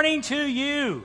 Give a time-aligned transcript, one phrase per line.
[0.00, 1.02] Morning to you.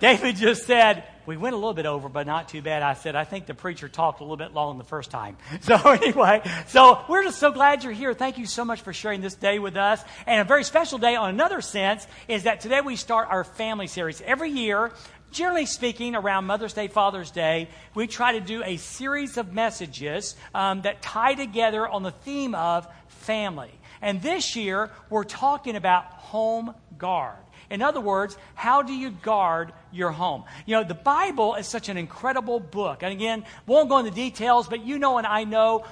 [0.00, 2.82] David just said, we went a little bit over, but not too bad.
[2.82, 5.36] I said, I think the preacher talked a little bit long the first time.
[5.60, 8.14] So anyway, so we're just so glad you're here.
[8.14, 10.02] Thank you so much for sharing this day with us.
[10.26, 13.86] And a very special day on another sense is that today we start our family
[13.86, 14.22] series.
[14.22, 14.90] Every year,
[15.30, 20.36] generally speaking, around Mother's Day, Father's Day, we try to do a series of messages
[20.54, 23.78] um, that tie together on the theme of family.
[24.00, 27.43] And this year, we're talking about home guard.
[27.70, 30.44] In other words, how do you guard your home?
[30.66, 33.02] You know, the Bible is such an incredible book.
[33.02, 35.84] And again, won't go into details, but you know and I know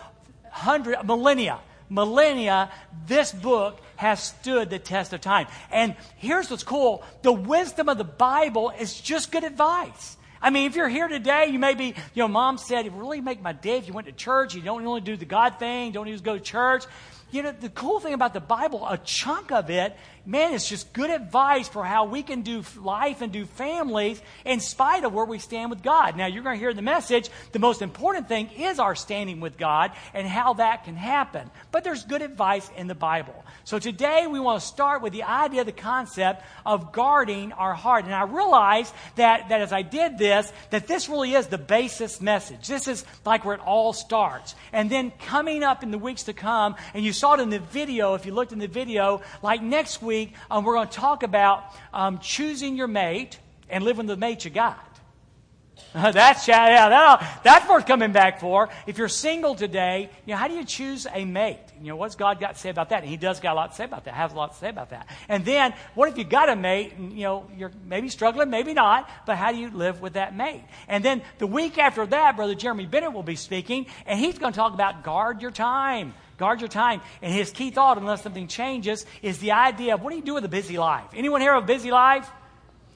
[0.51, 1.59] hundred millennia
[1.93, 2.71] millennia,
[3.07, 5.47] this book has stood the test of time.
[5.71, 10.17] And here's what's cool the wisdom of the Bible is just good advice.
[10.41, 13.21] I mean, if you're here today, you may be, you know, mom said, it really
[13.21, 14.57] make my day if you went to church.
[14.57, 16.85] You don't only do the God thing, don't just go to church.
[17.31, 20.93] You know, the cool thing about the Bible, a chunk of it man, it's just
[20.93, 25.25] good advice for how we can do life and do families in spite of where
[25.25, 26.17] we stand with God.
[26.17, 27.29] Now, you're going to hear the message.
[27.51, 31.51] The most important thing is our standing with God and how that can happen.
[31.73, 33.45] But there's good advice in the Bible.
[33.65, 38.05] So today we want to start with the idea, the concept of guarding our heart.
[38.05, 42.21] And I realized that, that as I did this, that this really is the basis
[42.21, 42.69] message.
[42.69, 44.55] This is like where it all starts.
[44.73, 47.59] And then coming up in the weeks to come, and you saw it in the
[47.59, 50.95] video, if you looked in the video, like next week, week, um, we're going to
[50.95, 53.39] talk about um, choosing your mate
[53.71, 54.87] and living the mate you got.
[55.95, 58.69] that's yeah, that, that's worth coming back for.
[58.87, 61.61] If you're single today, you know, how do you choose a mate?
[61.81, 63.01] You know, what's God got to say about that?
[63.01, 64.13] And He does got a lot to say about that.
[64.13, 65.09] Has a lot to say about that.
[65.31, 68.75] And then, what if you got a mate and you know you're maybe struggling, maybe
[68.75, 70.63] not, but how do you live with that mate?
[70.89, 74.53] And then the week after that, Brother Jeremy Bennett will be speaking, and he's going
[74.53, 76.13] to talk about guard your time.
[76.39, 77.01] Guard your time.
[77.21, 80.35] And his key thought, unless something changes, is the idea of what do you do
[80.35, 81.07] with a busy life?
[81.15, 82.29] Anyone here have a busy life?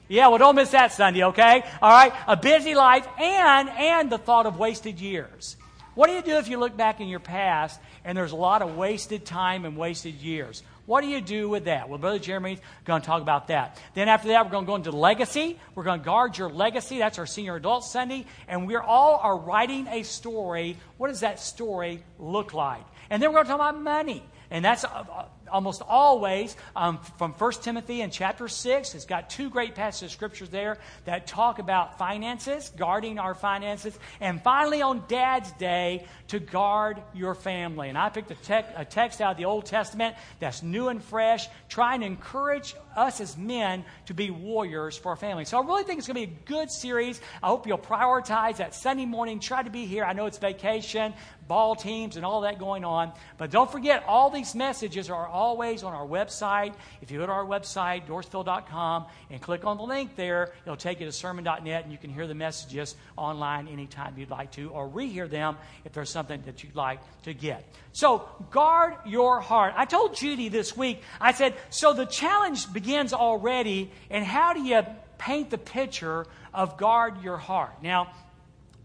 [0.09, 1.63] Yeah, well, don't miss that Sunday, okay?
[1.81, 5.57] All right, a busy life and and the thought of wasted years.
[5.95, 8.61] What do you do if you look back in your past and there's a lot
[8.61, 10.63] of wasted time and wasted years?
[10.85, 11.89] What do you do with that?
[11.89, 13.77] Well, Brother Jeremy's going to talk about that.
[13.93, 15.59] Then after that, we're going to go into legacy.
[15.75, 16.99] We're going to guard your legacy.
[16.99, 18.25] That's our senior adult Sunday.
[18.47, 20.77] And we're all are writing a story.
[20.97, 22.85] What does that story look like?
[23.09, 24.23] And then we're going to talk about money.
[24.49, 28.95] And that's uh, uh, almost always um, from 1 Timothy in chapter 6.
[28.95, 33.97] It's got two great passages of scriptures there that talk about finances, guarding our finances.
[34.21, 37.89] And finally, on Dad's Day, to guard your family.
[37.89, 41.47] And I picked a, a text out of the Old Testament that's new and fresh,
[41.69, 45.45] trying to encourage us as men to be warriors for our family.
[45.45, 47.21] So I really think it's going to be a good series.
[47.41, 49.39] I hope you'll prioritize that Sunday morning.
[49.39, 50.03] Try to be here.
[50.03, 51.13] I know it's vacation,
[51.47, 53.13] ball teams, and all that going on.
[53.37, 56.73] But don't forget, all these messages are always on our website.
[57.01, 60.99] If you go to our website, dorrisville.com, and click on the link there, it'll take
[60.99, 64.89] you to sermon.net, and you can hear the messages online anytime you'd like to, or
[64.89, 67.63] rehear them if there's something that you'd like to get.
[67.91, 69.75] So, guard your heart.
[69.77, 74.61] I told Judy this week, I said, so the challenge begins already, and how do
[74.61, 74.81] you
[75.19, 76.25] paint the picture
[76.55, 77.83] of guard your heart?
[77.83, 78.11] Now,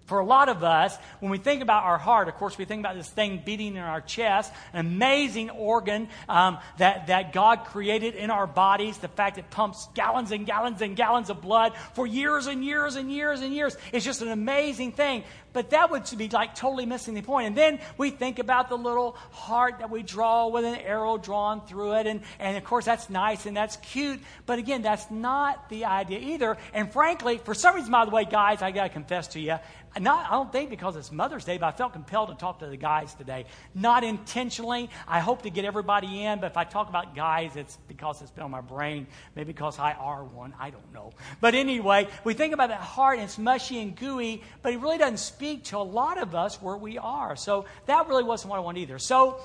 [0.06, 2.80] for a lot of us, when we think about our heart, of course, we think
[2.80, 8.14] about this thing beating in our chest, an amazing organ um, that, that God created
[8.14, 12.06] in our bodies, the fact it pumps gallons and gallons and gallons of blood for
[12.06, 13.76] years and years and years and years.
[13.92, 15.24] It's just an amazing thing.
[15.52, 17.48] But that would be like totally missing the point.
[17.48, 21.66] And then we think about the little heart that we draw with an arrow drawn
[21.66, 22.06] through it.
[22.06, 24.20] And, and of course, that's nice and that's cute.
[24.46, 26.56] But again, that's not the idea either.
[26.72, 29.56] And frankly, for some reason, by the way, guys, I got to confess to you,
[30.00, 32.66] not, I don't think because it's Mother's Day, but I felt compelled to talk to
[32.66, 33.44] the guys today.
[33.74, 34.88] Not intentionally.
[35.06, 38.30] I hope to get everybody in, but if I talk about guys, it's because it's
[38.30, 39.06] been on my brain.
[39.36, 40.54] Maybe because I are one.
[40.58, 41.12] I don't know.
[41.40, 44.98] But anyway, we think about that heart and it's mushy and gooey, but it really
[44.98, 47.36] doesn't speak to a lot of us where we are.
[47.36, 48.98] So that really wasn't what I wanted either.
[48.98, 49.40] So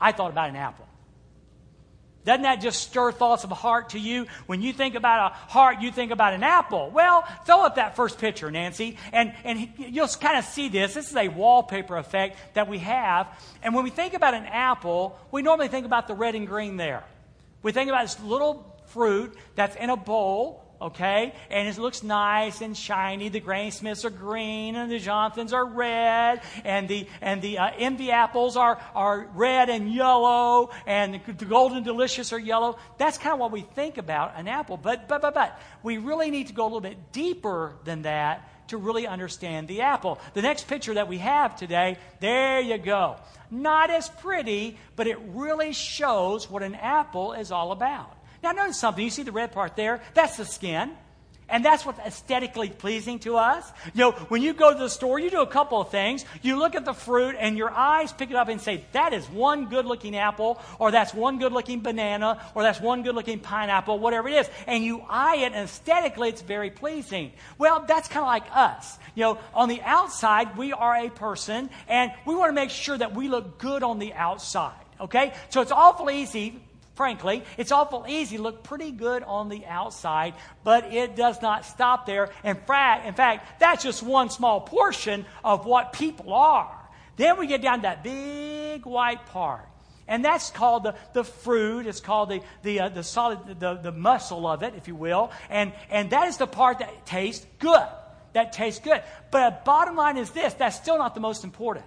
[0.00, 0.86] I thought about an apple.
[2.24, 4.26] Doesn't that just stir thoughts of a heart to you?
[4.46, 6.90] When you think about a heart, you think about an apple.
[6.90, 10.94] Well, throw up that first picture, Nancy, and, and you'll kind of see this.
[10.94, 13.26] This is a wallpaper effect that we have.
[13.62, 16.76] And when we think about an apple, we normally think about the red and green
[16.76, 17.02] there.
[17.62, 21.34] We think about this little fruit that's in a bowl okay?
[21.50, 23.28] And it looks nice and shiny.
[23.28, 27.70] The Granny Smiths are green, and the Jonathans are red, and the and the uh,
[27.78, 32.78] envy apples are are red and yellow, and the, golden delicious are yellow.
[32.98, 34.76] That's kind of what we think about an apple.
[34.76, 38.48] But but but but we really need to go a little bit deeper than that
[38.68, 40.18] to really understand the apple.
[40.34, 43.16] The next picture that we have today, there you go.
[43.50, 48.16] Not as pretty, but it really shows what an apple is all about.
[48.42, 49.02] Now, notice something.
[49.02, 50.02] You see the red part there?
[50.14, 50.92] That's the skin.
[51.52, 53.70] And that's what's aesthetically pleasing to us.
[53.92, 56.24] You know, when you go to the store, you do a couple of things.
[56.40, 59.28] You look at the fruit and your eyes pick it up and say, that is
[59.28, 63.38] one good looking apple, or that's one good looking banana, or that's one good looking
[63.38, 64.50] pineapple, whatever it is.
[64.66, 67.32] And you eye it and aesthetically it's very pleasing.
[67.58, 68.98] Well, that's kind of like us.
[69.14, 72.96] You know, on the outside, we are a person and we want to make sure
[72.96, 74.72] that we look good on the outside.
[75.02, 75.34] Okay?
[75.50, 76.62] So it's awful easy
[77.02, 77.42] frankly.
[77.56, 82.06] It's awful easy to look pretty good on the outside, but it does not stop
[82.06, 82.30] there.
[82.44, 86.78] In fact, in fact, that's just one small portion of what people are.
[87.16, 89.66] Then we get down to that big white part.
[90.06, 91.88] And that's called the, the fruit.
[91.88, 95.32] It's called the, the, uh, the solid, the, the muscle of it, if you will.
[95.50, 97.88] And, and that is the part that tastes good.
[98.34, 99.02] That tastes good.
[99.32, 101.84] But bottom line is this that's still not the most important.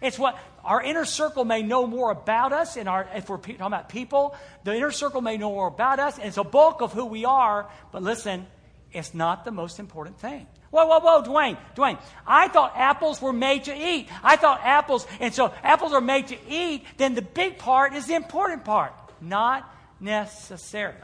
[0.00, 3.60] It's what our inner circle may know more about us, and our, if we're talking
[3.60, 4.34] about people,
[4.64, 7.24] the inner circle may know more about us, and it's a bulk of who we
[7.24, 7.68] are.
[7.92, 8.46] But listen,
[8.92, 10.46] it's not the most important thing.
[10.70, 12.00] Whoa, whoa, whoa, Dwayne, Dwayne.
[12.26, 14.08] I thought apples were made to eat.
[14.22, 18.06] I thought apples, and so apples are made to eat, then the big part is
[18.06, 18.92] the important part.
[19.20, 20.98] Not necessarily.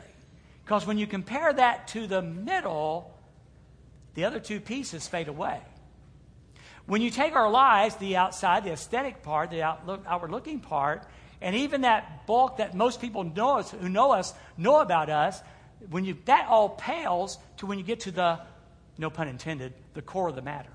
[0.64, 3.16] Because when you compare that to the middle,
[4.14, 5.60] the other two pieces fade away.
[6.90, 11.04] When you take our lives, the outside, the aesthetic part, the outlook, outward looking part,
[11.40, 15.40] and even that bulk that most people know us, who know us, know about us,
[15.88, 18.40] when you, that all pales to when you get to the,
[18.98, 20.72] no pun intended, the core of the matter.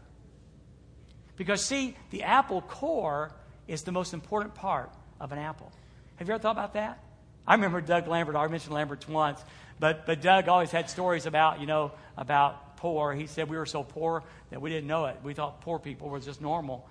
[1.36, 3.34] Because, see, the apple core
[3.68, 5.70] is the most important part of an apple.
[6.16, 6.98] Have you ever thought about that?
[7.46, 9.44] I remember Doug Lambert, I mentioned Lambert once,
[9.82, 13.14] but, but Doug always had stories about, you know, about poor.
[13.14, 15.18] He said we were so poor that we didn't know it.
[15.24, 16.88] We thought poor people was just normal.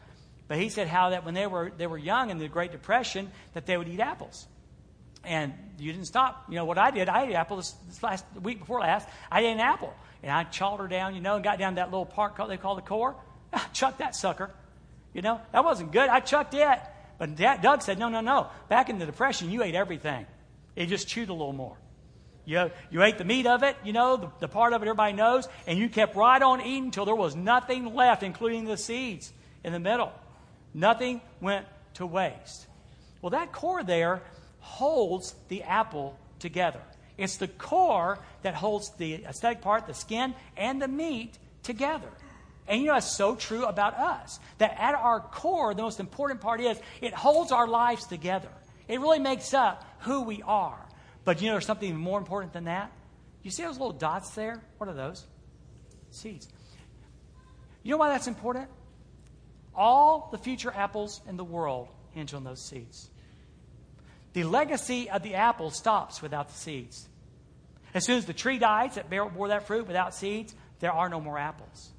[0.49, 3.31] But he said how that when they were, they were young in the Great Depression,
[3.55, 4.47] that they would eat apples.
[5.25, 6.45] And you didn't stop.
[6.49, 7.09] You know what I did?
[7.09, 9.09] I ate apple this, last week before last.
[9.31, 9.95] I ate an apple.
[10.23, 12.77] And I chawed her down, you know, and got down that little part they call
[12.77, 13.17] the core.
[13.53, 14.51] I chucked that sucker.
[15.15, 16.09] You know, that wasn't good.
[16.09, 16.79] I chucked it.
[17.19, 18.49] But Dad, Doug said, no, no, no.
[18.69, 20.27] Back in the Depression, you ate everything.
[20.77, 21.77] It just chewed a little more.
[22.47, 25.15] You, you ate the meat of it, you know, the, the part of it everybody
[25.15, 29.33] knows, and you kept right on eating until there was nothing left, including the seeds
[29.63, 30.13] in the middle.
[30.75, 32.67] Nothing went to waste.
[33.23, 34.23] Well, that core there
[34.61, 36.81] holds the apple together.
[37.17, 42.09] It's the core that holds the aesthetic part, the skin, and the meat together.
[42.67, 44.41] And you know, it's so true about us.
[44.59, 48.49] That at our core, the most important part is it holds our lives together.
[48.89, 50.79] It really makes up who we are.
[51.25, 52.93] But you know, there's something more important than that.
[53.43, 54.63] You see those little dots there?
[54.79, 55.25] What are those?
[56.11, 56.49] Seeds.
[57.83, 58.69] You know why that's important?
[59.75, 63.11] All the future apples in the world hinge on those seeds.
[64.33, 67.09] The legacy of the apple stops without the seeds.
[67.93, 71.21] As soon as the tree dies that bore that fruit without seeds, there are no
[71.21, 71.91] more apples.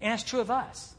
[0.00, 0.94] And it's true of us.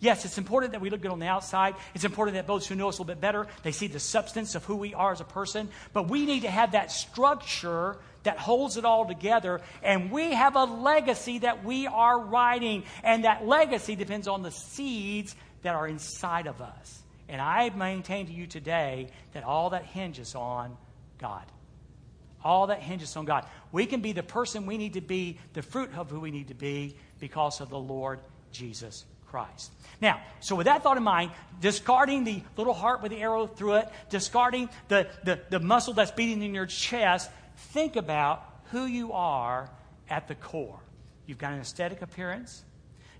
[0.00, 1.74] Yes, it's important that we look good on the outside.
[1.94, 4.54] It's important that those who know us a little bit better, they see the substance
[4.54, 5.68] of who we are as a person.
[5.92, 9.60] But we need to have that structure that holds it all together.
[9.82, 12.84] And we have a legacy that we are writing.
[13.04, 17.02] And that legacy depends on the seeds that are inside of us.
[17.28, 20.78] And I maintain to you today that all that hinges on
[21.18, 21.44] God.
[22.42, 23.44] All that hinges on God.
[23.70, 26.48] We can be the person we need to be, the fruit of who we need
[26.48, 29.72] to be, because of the Lord Jesus Christ.
[30.00, 33.74] Now, so with that thought in mind, discarding the little heart with the arrow through
[33.74, 39.12] it, discarding the, the, the muscle that's beating in your chest, think about who you
[39.12, 39.70] are
[40.08, 40.80] at the core.
[41.26, 42.64] You've got an aesthetic appearance.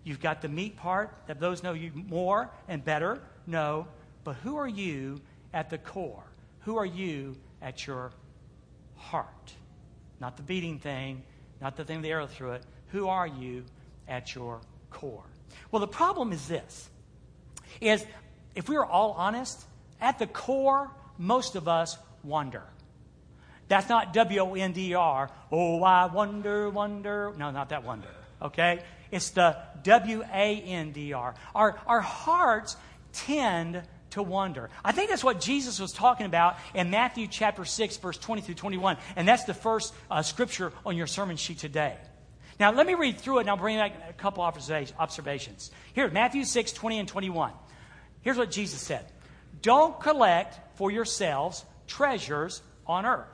[0.02, 3.86] You've got the meat part that those know you more and better know.
[4.24, 5.20] But who are you
[5.52, 6.24] at the core?
[6.60, 8.12] Who are you at your
[8.96, 9.54] heart?
[10.18, 11.22] Not the beating thing,
[11.60, 12.64] not the thing with the arrow through it.
[12.88, 13.64] Who are you
[14.08, 15.29] at your core?
[15.70, 16.88] Well, the problem is this
[17.80, 18.04] is
[18.54, 19.64] if we are all honest,
[20.00, 22.62] at the core, most of us wonder.
[23.68, 25.30] That's not W O N D R.
[25.52, 27.32] Oh, I wonder, wonder.
[27.36, 28.08] No, not that wonder.
[28.42, 28.82] Okay?
[29.10, 31.34] It's the W A N D R.
[31.54, 32.76] Our, our hearts
[33.12, 34.70] tend to wonder.
[34.84, 38.56] I think that's what Jesus was talking about in Matthew chapter 6, verse 20 through
[38.56, 38.96] 21.
[39.14, 41.96] And that's the first uh, scripture on your sermon sheet today.
[42.60, 45.70] Now, let me read through it and I'll bring back a couple observations.
[45.94, 47.52] Here, Matthew 6, 20 and 21.
[48.20, 49.06] Here's what Jesus said
[49.62, 53.28] Don't collect for yourselves treasures on earth,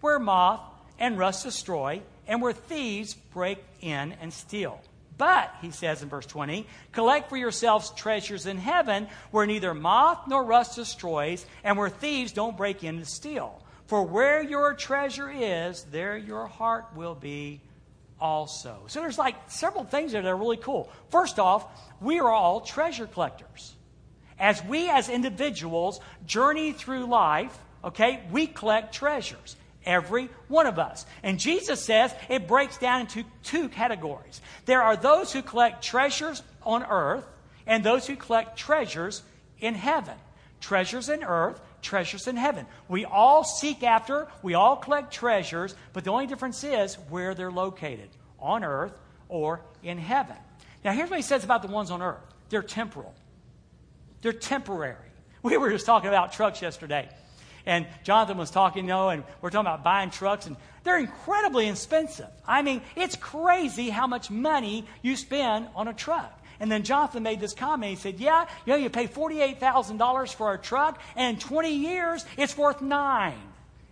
[0.00, 0.62] where moth
[0.98, 4.80] and rust destroy, and where thieves break in and steal.
[5.18, 10.26] But, he says in verse 20, collect for yourselves treasures in heaven, where neither moth
[10.26, 13.62] nor rust destroys, and where thieves don't break in and steal.
[13.86, 17.60] For where your treasure is, there your heart will be
[18.22, 18.78] also.
[18.86, 20.88] So there's like several things that are really cool.
[21.10, 21.66] First off,
[22.00, 23.74] we are all treasure collectors.
[24.38, 29.56] As we as individuals journey through life, okay, we collect treasures.
[29.84, 31.04] Every one of us.
[31.24, 34.40] And Jesus says it breaks down into two categories.
[34.66, 37.24] There are those who collect treasures on earth
[37.66, 39.22] and those who collect treasures
[39.58, 40.14] in heaven.
[40.60, 42.66] Treasures in earth, treasures in heaven.
[42.88, 47.50] We all seek after, we all collect treasures, but the only difference is where they're
[47.50, 48.08] located
[48.38, 48.94] on earth
[49.28, 50.36] or in heaven.
[50.84, 53.14] Now, here's what he says about the ones on earth they're temporal,
[54.22, 54.96] they're temporary.
[55.44, 57.08] We were just talking about trucks yesterday.
[57.66, 61.68] And Jonathan was talking, you know, and we're talking about buying trucks, and they're incredibly
[61.68, 62.28] expensive.
[62.46, 66.41] I mean, it's crazy how much money you spend on a truck.
[66.62, 67.90] And then Jonathan made this comment.
[67.90, 72.24] He said, Yeah, you know, you pay $48,000 for a truck, and in 20 years,
[72.36, 73.42] it's worth nine.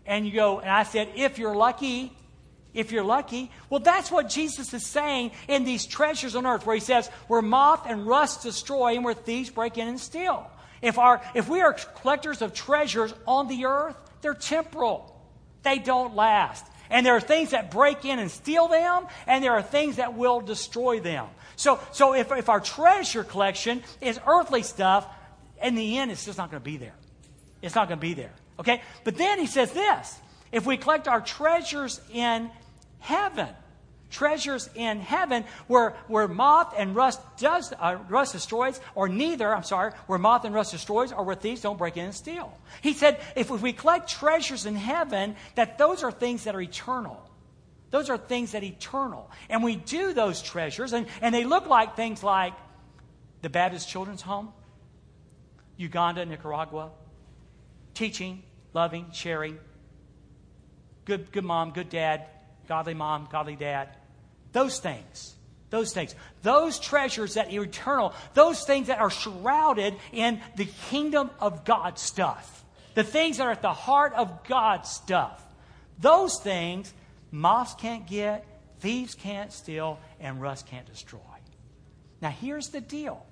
[0.06, 2.16] And you go, and I said, If you're lucky,
[2.72, 3.50] if you're lucky.
[3.70, 7.42] Well, that's what Jesus is saying in these treasures on earth, where he says, Where
[7.42, 10.48] moth and rust destroy, and where thieves break in and steal.
[10.80, 15.20] If, our, if we are collectors of treasures on the earth, they're temporal,
[15.64, 16.64] they don't last.
[16.88, 20.14] And there are things that break in and steal them, and there are things that
[20.16, 21.26] will destroy them.
[21.60, 25.06] So, so if, if our treasure collection is earthly stuff,
[25.62, 26.94] in the end, it's just not going to be there.
[27.60, 28.32] It's not going to be there.
[28.58, 28.80] Okay?
[29.04, 30.18] But then he says this
[30.52, 32.50] if we collect our treasures in
[33.00, 33.50] heaven,
[34.10, 39.62] treasures in heaven where, where moth and rust does uh, rust destroys or neither i'm
[39.62, 42.52] sorry where moth and rust destroys or where thieves don't break in and steal
[42.82, 46.60] he said if, if we collect treasures in heaven that those are things that are
[46.60, 47.29] eternal
[47.90, 49.30] those are things that eternal.
[49.48, 52.54] And we do those treasures, and, and they look like things like
[53.42, 54.52] the Baptist Children's Home,
[55.76, 56.90] Uganda, Nicaragua,
[57.94, 58.42] teaching,
[58.74, 59.58] loving, sharing,
[61.04, 62.26] good, good mom, good dad,
[62.68, 63.88] godly mom, godly dad.
[64.52, 65.34] Those things.
[65.70, 66.14] Those things.
[66.42, 68.14] Those treasures that are eternal.
[68.34, 72.64] Those things that are shrouded in the kingdom of God stuff.
[72.94, 75.44] The things that are at the heart of God stuff.
[75.98, 76.92] Those things
[77.30, 78.46] moths can't get,
[78.80, 81.20] thieves can't steal, and rust can't destroy.
[82.20, 83.24] Now, here's the deal.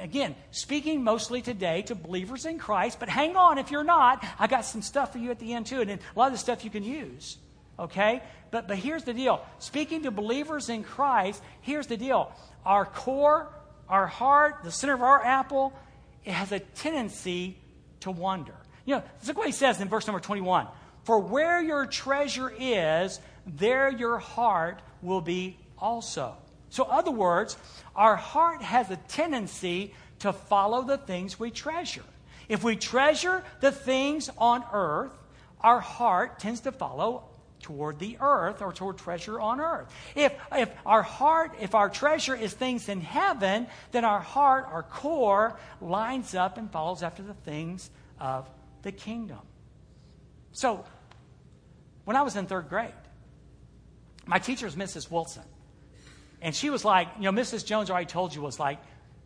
[0.00, 4.24] Again, speaking mostly today to believers in Christ, but hang on if you're not.
[4.38, 6.38] I got some stuff for you at the end, too, and a lot of the
[6.38, 7.36] stuff you can use.
[7.78, 8.22] Okay?
[8.50, 9.44] But, but here's the deal.
[9.58, 12.32] Speaking to believers in Christ, here's the deal.
[12.64, 13.50] Our core,
[13.88, 15.74] our heart, the center of our apple,
[16.24, 17.58] it has a tendency
[18.00, 18.54] to wander.
[18.84, 20.68] You know, look what he says in verse number 21.
[21.04, 26.36] For where your treasure is, there your heart will be also.
[26.70, 27.56] So, other words,
[27.94, 32.04] our heart has a tendency to follow the things we treasure.
[32.48, 35.12] If we treasure the things on earth,
[35.60, 37.24] our heart tends to follow
[37.60, 39.88] toward the earth or toward treasure on earth.
[40.14, 44.82] If, if our heart, if our treasure is things in heaven, then our heart, our
[44.82, 48.48] core, lines up and follows after the things of
[48.82, 49.40] the kingdom.
[50.52, 50.84] So,
[52.04, 52.92] when I was in third grade,
[54.26, 55.10] my teacher is Mrs.
[55.10, 55.42] Wilson.
[56.40, 57.64] And she was like, you know, Mrs.
[57.64, 58.78] Jones already told you was like,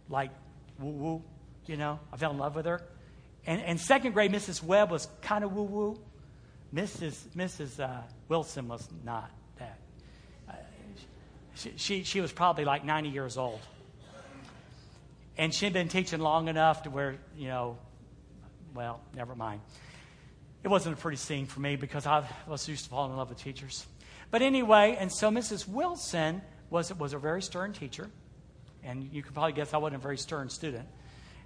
[0.08, 0.30] like,
[0.78, 1.22] woo woo,
[1.66, 2.82] you know, I fell in love with her.
[3.46, 4.62] And, and second grade, Mrs.
[4.62, 6.00] Webb was kind of woo woo.
[6.74, 7.14] Mrs.
[7.36, 7.80] Mrs.
[7.80, 9.78] Uh, Wilson was not that.
[10.48, 10.52] Uh,
[11.54, 13.60] she, she, she was probably like 90 years old.
[15.38, 17.78] And she'd been teaching long enough to where, you know,
[18.74, 19.60] well, never mind.
[20.64, 23.28] It wasn't a pretty scene for me because I was used to falling in love
[23.28, 23.86] with teachers.
[24.30, 25.68] But anyway, and so Mrs.
[25.68, 28.10] Wilson was, was a very stern teacher.
[28.82, 30.86] And you can probably guess I wasn't a very stern student.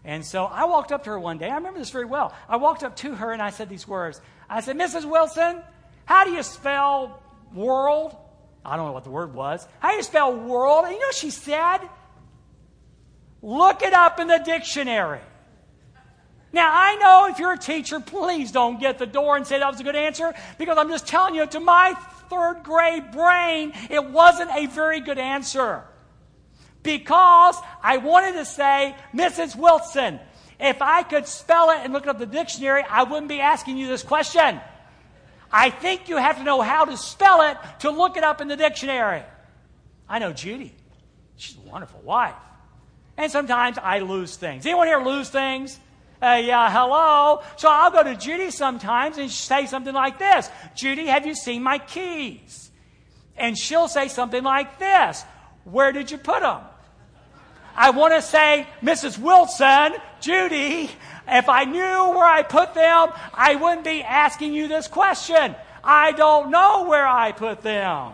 [0.04, 1.48] And so I walked up to her one day.
[1.50, 2.34] I remember this very well.
[2.48, 4.20] I walked up to her and I said these words.
[4.48, 5.04] I said, Mrs.
[5.04, 5.62] Wilson,
[6.06, 7.22] how do you spell
[7.54, 8.16] world?
[8.64, 9.66] I don't know what the word was.
[9.78, 10.84] How do you spell world?
[10.84, 11.78] And you know she said?
[13.42, 15.20] Look it up in the dictionary.
[16.52, 19.70] Now, I know if you're a teacher, please don't get the door and say that
[19.70, 21.94] was a good answer because I'm just telling you, to my
[22.30, 25.84] third grade brain, it wasn't a very good answer.
[26.82, 29.54] Because I wanted to say, Mrs.
[29.56, 30.18] Wilson,
[30.58, 33.76] if I could spell it and look it up the dictionary, I wouldn't be asking
[33.76, 34.60] you this question.
[35.52, 38.48] I think you have to know how to spell it to look it up in
[38.48, 39.22] the dictionary.
[40.08, 40.74] I know Judy.
[41.36, 42.34] She's a wonderful wife.
[43.16, 44.64] And sometimes I lose things.
[44.64, 45.78] Anyone here lose things?
[46.22, 47.42] Uh, yeah, hello.
[47.56, 51.62] So I'll go to Judy sometimes and say something like this Judy, have you seen
[51.62, 52.70] my keys?
[53.36, 55.24] And she'll say something like this
[55.64, 56.60] Where did you put them?
[57.74, 59.18] I want to say, Mrs.
[59.18, 60.90] Wilson, Judy,
[61.26, 65.54] if I knew where I put them, I wouldn't be asking you this question.
[65.82, 68.12] I don't know where I put them.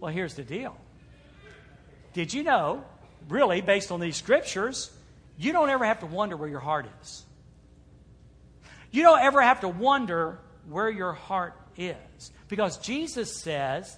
[0.00, 0.76] Well, here's the deal.
[2.14, 2.84] Did you know,
[3.28, 4.90] really, based on these scriptures,
[5.36, 7.24] you don't ever have to wonder where your heart is.
[8.90, 10.38] You don't ever have to wonder
[10.68, 12.32] where your heart is.
[12.48, 13.96] Because Jesus says,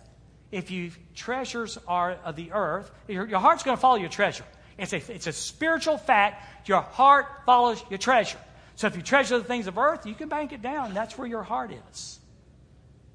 [0.50, 4.44] if you treasures are of the earth, your, your heart's going to follow your treasure.
[4.78, 6.68] It's a, it's a spiritual fact.
[6.68, 8.38] Your heart follows your treasure.
[8.76, 10.94] So if you treasure the things of earth, you can bank it down.
[10.94, 12.18] That's where your heart is.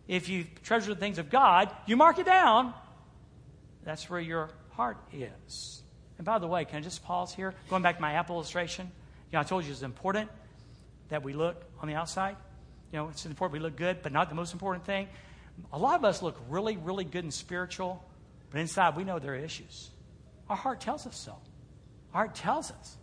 [0.08, 2.74] If you treasure the things of God, you mark it down.
[3.84, 5.81] That's where your heart is.
[6.22, 7.56] And by the way, can I just pause here?
[7.68, 8.86] Going back to my apple illustration.
[9.32, 10.30] You know, I told you it's important
[11.10, 12.36] that we look on the outside.
[12.92, 15.08] You know, it's important we look good, but not the most important thing.
[15.74, 18.06] A lot of us look really, really good and spiritual,
[18.52, 19.90] but inside we know there are issues.
[20.48, 21.32] Our heart tells us so.
[22.14, 22.98] Our heart tells us.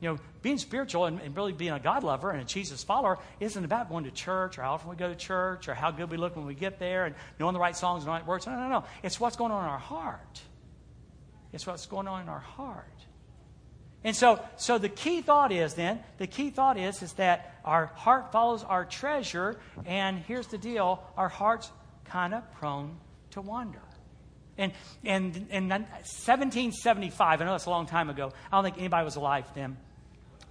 [0.00, 3.20] You know, being spiritual and, and, really being a God lover and a Jesus follower
[3.38, 6.10] isn't about going to church or how often we go to church or how good
[6.10, 8.44] we look when we get there and knowing the right songs and the right words.
[8.48, 8.84] No, no, no.
[9.04, 10.40] It's what's going on in our heart.
[11.52, 12.86] It's what's going on in our heart.
[14.02, 17.86] And so, so the key thought is then, the key thought is, is that our
[17.86, 21.70] heart follows our treasure, and here's the deal, our heart's
[22.04, 22.96] kind of prone
[23.32, 23.82] to wander.
[24.56, 24.72] And,
[25.04, 29.16] and in 1775, I know that's a long time ago, I don't think anybody was
[29.16, 29.76] alive then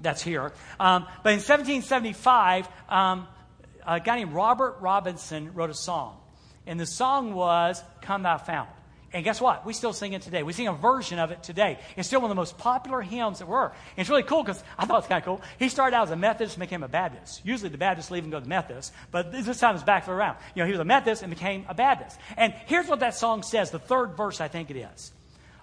[0.02, 0.52] that's here.
[0.80, 3.28] Um, but in 1775, um,
[3.86, 6.18] a guy named Robert Robinson wrote a song.
[6.66, 8.70] And the song was Come Thou Fount.
[9.12, 9.66] And guess what?
[9.66, 10.44] We still sing it today.
[10.44, 11.80] We sing a version of it today.
[11.98, 13.66] It's still one of the most popular hymns that were.
[13.66, 15.42] And it's really cool because I thought it was kind of cool.
[15.58, 17.42] He started out as a Methodist and became a Baptist.
[17.44, 20.38] Usually the Baptists leave and go to the Methodists, but this time it's back around.
[20.54, 22.20] You know, he was a Methodist and became a Baptist.
[22.38, 25.12] And here's what that song says, the third verse, I think it is.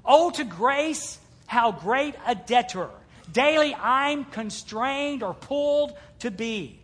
[0.04, 2.90] Oh, to grace, how great a debtor
[3.32, 6.80] daily I'm constrained or pulled to be.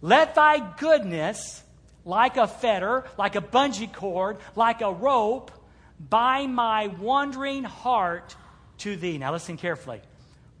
[0.00, 1.62] Let thy goodness
[2.04, 5.50] like a fetter, like a bungee cord, like a rope,
[5.98, 8.34] bind my wandering heart
[8.78, 9.18] to thee.
[9.18, 10.00] Now listen carefully.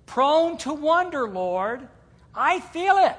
[0.06, 1.86] Prone to wonder, Lord,
[2.34, 3.16] I feel it.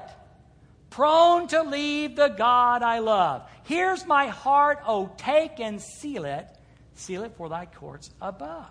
[0.90, 3.42] Prone to leave the God I love.
[3.64, 6.46] Here's my heart, oh, take and seal it.
[6.94, 8.68] Seal it for thy courts above.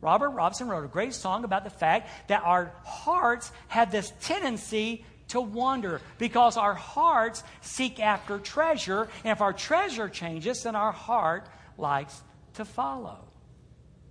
[0.00, 5.04] Robert Robinson wrote a great song about the fact that our hearts have this tendency
[5.28, 9.08] to wander because our hearts seek after treasure.
[9.24, 11.46] And if our treasure changes, then our heart
[11.78, 12.22] likes
[12.54, 13.18] to follow.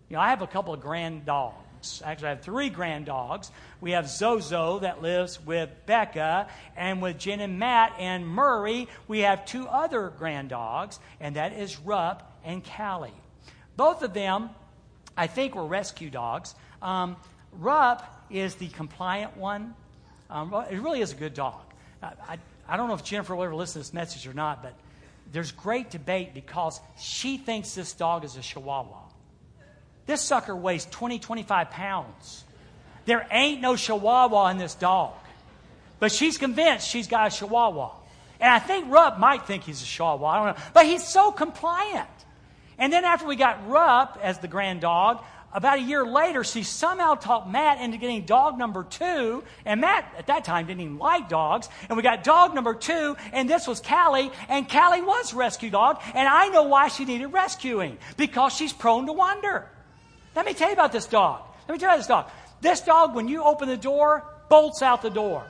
[0.10, 2.02] You know, I have a couple of grand dogs.
[2.06, 3.52] Actually, I have three grand dogs.
[3.82, 6.47] We have Zozo that lives with Becca,
[6.78, 11.54] and with Jen and Matt and Murray, we have two other grand dogs, and that
[11.54, 13.12] is Rupp and Callie.
[13.76, 14.49] Both of them,
[15.17, 16.56] I think, were rescue dogs.
[16.82, 17.17] Um,
[17.52, 19.76] Rupp is the compliant one.
[20.34, 21.62] Um, it really is a good dog.
[22.02, 24.63] I, I, I don't know if Jennifer will ever listen to this message or not,
[24.63, 24.74] but
[25.32, 28.98] there's great debate because she thinks this dog is a Chihuahua.
[30.08, 32.43] This sucker weighs 20, 25 pounds.
[33.06, 35.13] There ain't no Chihuahua in this dog.
[36.00, 37.91] But she's convinced she's got a Chihuahua.
[38.39, 40.28] And I think Rupp might think he's a Chihuahua.
[40.28, 40.63] I don't know.
[40.74, 42.10] But he's so compliant.
[42.80, 46.63] And then after we got Rupp as the grand dog, about a year later, she
[46.63, 49.44] somehow talked Matt into getting dog number two.
[49.66, 51.70] And Matt, at that time, didn't even like dogs.
[51.88, 54.32] And we got dog number two, and this was Callie.
[54.50, 56.02] And Callie was rescue dog.
[56.16, 59.70] And I know why she needed rescuing because she's prone to wander.
[60.36, 61.42] Let me tell you about this dog.
[61.68, 62.30] Let me tell you about this dog.
[62.62, 65.44] This dog, when you open the door, bolts out the door.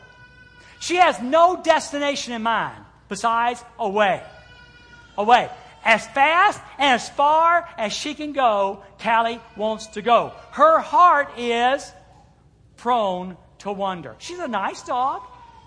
[0.82, 4.22] She has no destination in mind besides away.
[5.18, 5.50] Away.
[5.84, 10.34] As fast and as far as she can go, Callie wants to go.
[10.52, 11.92] Her heart is
[12.78, 14.16] prone to wander.
[14.20, 15.22] She's a nice dog.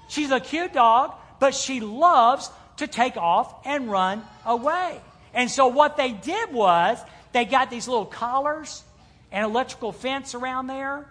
[0.09, 5.01] She's a cute dog, but she loves to take off and run away.
[5.35, 6.99] And so what they did was
[7.33, 8.83] they got these little collars
[9.31, 11.07] and electrical fence around there.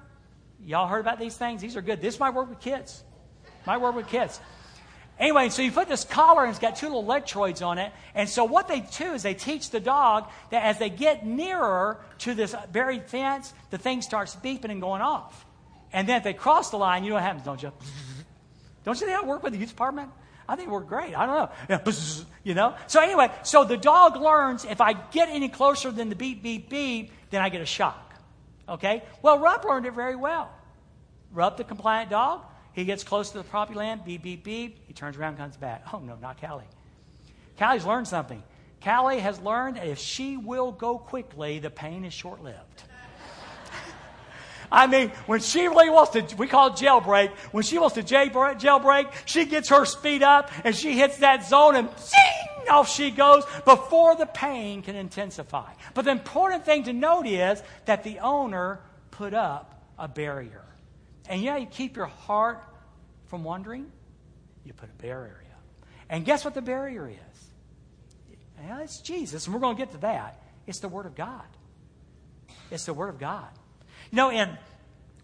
[0.63, 1.61] Y'all heard about these things?
[1.61, 2.01] These are good.
[2.01, 3.03] This might work with kids.
[3.67, 4.39] Might work with kids.
[5.17, 7.93] Anyway, so you put this collar and it's got two little electrodes on it.
[8.13, 11.97] And so what they do is they teach the dog that as they get nearer
[12.19, 15.45] to this buried fence, the thing starts beeping and going off.
[15.93, 17.71] And then if they cross the line, you know what happens, don't you?
[18.83, 20.11] Don't you think I work with the youth department?
[20.47, 21.15] I think we're great.
[21.15, 21.93] I don't know.
[22.43, 22.75] You know?
[22.85, 26.69] So anyway, so the dog learns if I get any closer than the beep, beep,
[26.69, 28.13] beep, then I get a shock.
[28.69, 29.01] Okay?
[29.23, 30.51] Well, Rupp learned it very well.
[31.31, 32.43] Rupp, the compliant dog,
[32.75, 34.85] he gets close to the property land, beep, beep, beep.
[34.85, 35.85] He turns around comes back.
[35.93, 36.65] Oh, no, not Callie.
[37.57, 38.43] Callie's learned something.
[38.83, 42.83] Callie has learned that if she will go quickly, the pain is short lived.
[44.71, 47.29] I mean, when she really wants to, we call it jailbreak.
[47.53, 51.47] When she wants to jailbreak, jailbreak she gets her speed up and she hits that
[51.47, 55.71] zone and zing, off she goes before the pain can intensify.
[55.93, 60.64] But the important thing to note is that the owner put up a barrier.
[61.27, 62.63] And yeah, you keep your heart
[63.27, 63.91] from wandering,
[64.63, 65.87] you put a barrier up.
[66.09, 68.37] And guess what the barrier is?
[68.63, 70.41] Yeah, it's Jesus, and we're going to get to that.
[70.65, 71.45] It's the Word of God.
[72.71, 73.47] It's the Word of God.
[74.11, 74.57] You know, and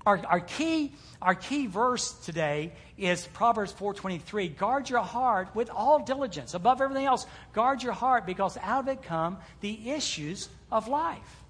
[0.06, 4.58] our, our key our key verse today is Proverbs 4:23.
[4.58, 6.56] Guard your heart with all diligence.
[6.56, 11.44] Above everything else, guard your heart because out of it come the issues of life.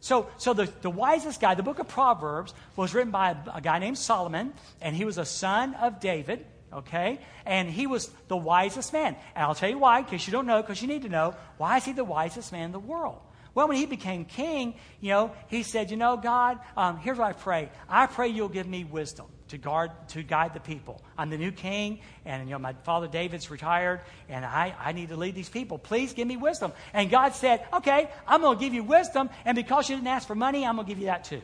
[0.00, 3.60] So, so the, the wisest guy, the book of Proverbs, was written by a, a
[3.60, 7.20] guy named Solomon, and he was a son of David, okay?
[7.44, 9.16] And he was the wisest man.
[9.34, 11.34] And I'll tell you why, in case you don't know, because you need to know.
[11.58, 13.20] Why is he the wisest man in the world?
[13.54, 17.28] Well, when he became king, you know, he said, You know, God, um, here's what
[17.28, 17.70] I pray.
[17.88, 21.02] I pray you'll give me wisdom to guard to guide the people.
[21.16, 25.10] I'm the new king, and you know my father David's retired, and I, I need
[25.10, 25.78] to lead these people.
[25.78, 26.72] Please give me wisdom.
[26.92, 30.34] And God said, Okay, I'm gonna give you wisdom, and because you didn't ask for
[30.34, 31.42] money, I'm gonna give you that too.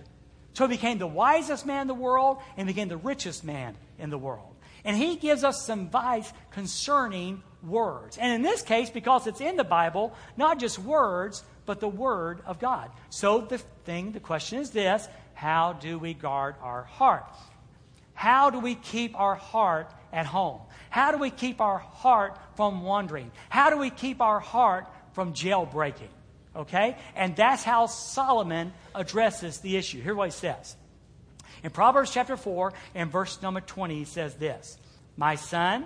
[0.55, 4.09] So he became the wisest man in the world and became the richest man in
[4.09, 4.55] the world.
[4.85, 8.17] And he gives us some advice concerning words.
[8.17, 12.41] And in this case, because it's in the Bible, not just words, but the Word
[12.47, 12.91] of God.
[13.11, 17.27] So the thing, the question is this how do we guard our heart?
[18.17, 20.61] How do we keep our heart at home?
[20.91, 23.31] How do we keep our heart from wandering?
[23.51, 26.09] How do we keep our heart from jailbreaking?
[26.57, 26.97] Okay?
[27.15, 30.01] And that's how Solomon addresses the issue.
[30.01, 30.77] Here's what he says.
[31.63, 34.79] In Proverbs chapter 4 and verse number 20, he says this
[35.19, 35.85] My son,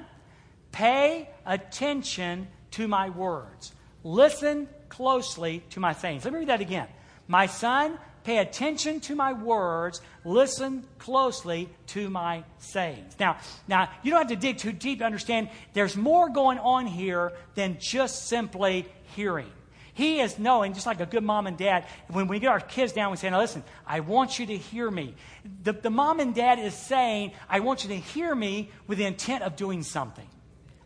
[0.70, 3.72] pay attention to my words.
[4.04, 6.24] Listen closely to my sayings.
[6.24, 6.86] Let me read that again.
[7.26, 13.14] My son, pay attention to my words, listen closely to my sayings.
[13.18, 16.86] Now, now you don't have to dig too deep to understand there's more going on
[16.86, 19.50] here than just simply hearing.
[19.94, 22.92] He is knowing, just like a good mom and dad, when we get our kids
[22.92, 25.14] down, we say, Now listen, I want you to hear me.
[25.62, 29.04] The, the mom and dad is saying, I want you to hear me with the
[29.04, 30.26] intent of doing something.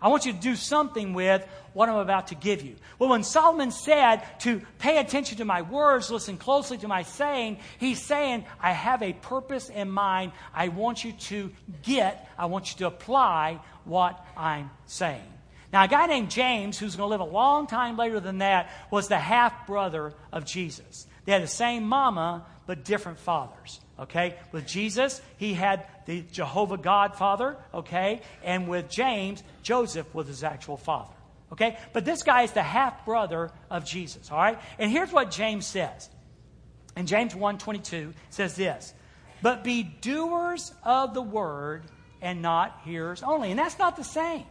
[0.05, 2.77] I want you to do something with what I'm about to give you.
[2.99, 7.57] Well, when Solomon said to pay attention to my words, listen closely to my saying,
[7.79, 10.33] he's saying, I have a purpose in mind.
[10.53, 11.51] I want you to
[11.83, 15.23] get, I want you to apply what I'm saying.
[15.73, 18.71] Now, a guy named James, who's going to live a long time later than that,
[18.91, 21.07] was the half brother of Jesus.
[21.25, 23.81] They had the same mama, but different fathers.
[23.99, 24.37] Okay?
[24.53, 28.21] With Jesus, he had the Jehovah God father, okay?
[28.43, 31.15] And with James, Joseph was his actual father.
[31.51, 31.77] Okay?
[31.93, 34.59] But this guy is the half brother of Jesus, all right?
[34.79, 36.09] And here's what James says.
[36.97, 38.95] In James 1:22 says this,
[39.43, 41.87] "But be doers of the word
[42.21, 44.47] and not hearers only." And that's not the same.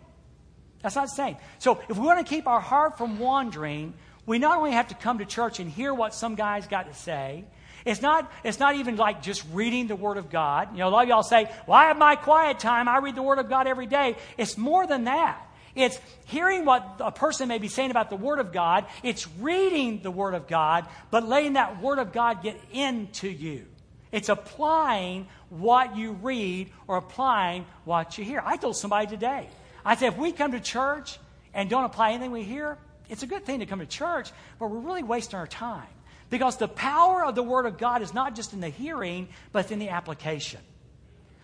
[0.81, 1.37] That's not the same.
[1.59, 3.93] So, if we want to keep our heart from wandering,
[4.25, 6.93] we not only have to come to church and hear what some guy's got to
[6.93, 7.45] say,
[7.85, 10.69] it's not, it's not even like just reading the Word of God.
[10.71, 12.87] You know, a lot of y'all say, Well, I have my quiet time.
[12.87, 14.15] I read the Word of God every day.
[14.37, 15.41] It's more than that.
[15.75, 18.85] It's hearing what a person may be saying about the Word of God.
[19.01, 23.65] It's reading the Word of God, but letting that Word of God get into you.
[24.11, 28.43] It's applying what you read or applying what you hear.
[28.45, 29.49] I told somebody today,
[29.83, 31.17] I said, if we come to church
[31.53, 32.77] and don't apply anything we hear,
[33.09, 35.87] it's a good thing to come to church, but we're really wasting our time.
[36.33, 39.71] Because the power of the Word of God is not just in the hearing, but
[39.71, 40.61] in the application.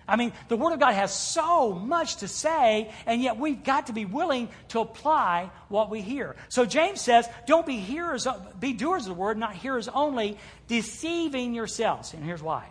[0.07, 3.85] I mean, the Word of God has so much to say, and yet we've got
[3.85, 6.35] to be willing to apply what we hear.
[6.47, 8.27] So James says, don't be hearers,
[8.59, 12.15] be doers of the Word, not hearers only, deceiving yourselves.
[12.15, 12.65] And here's why.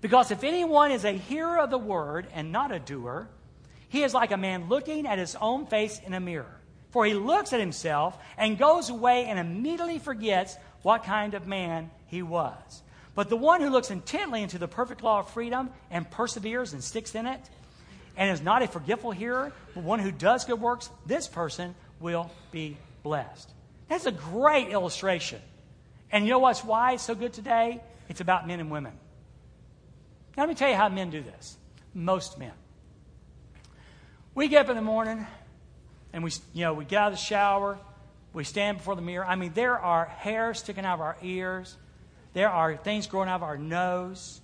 [0.00, 3.28] Because if anyone is a hearer of the Word and not a doer,
[3.90, 6.60] he is like a man looking at his own face in a mirror.
[6.90, 11.90] For he looks at himself and goes away and immediately forgets what kind of man
[12.06, 12.82] he was.
[13.16, 16.84] But the one who looks intently into the perfect law of freedom and perseveres and
[16.84, 17.40] sticks in it,
[18.16, 22.30] and is not a forgetful hearer, but one who does good works, this person will
[22.52, 23.50] be blessed.
[23.88, 25.40] That's a great illustration.
[26.12, 27.80] And you know what's why it's so good today?
[28.08, 28.92] It's about men and women.
[30.36, 31.56] Now, let me tell you how men do this.
[31.94, 32.52] Most men.
[34.36, 35.26] We get up in the morning
[36.12, 37.76] and we, you know, we get out of the shower,
[38.32, 39.24] we stand before the mirror.
[39.24, 41.76] I mean, there are hairs sticking out of our ears.
[42.32, 44.40] There are things growing out of our nose.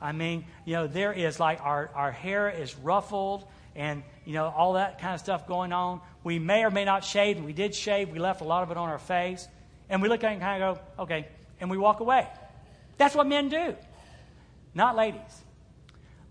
[0.00, 4.46] I mean, you know, there is like our, our hair is ruffled and, you know,
[4.46, 6.00] all that kind of stuff going on.
[6.22, 7.42] We may or may not shave.
[7.42, 8.10] We did shave.
[8.10, 9.46] We left a lot of it on our face.
[9.88, 11.28] And we look at it and kind of go, okay.
[11.60, 12.26] And we walk away.
[12.96, 13.76] That's what men do.
[14.74, 15.42] not ladies.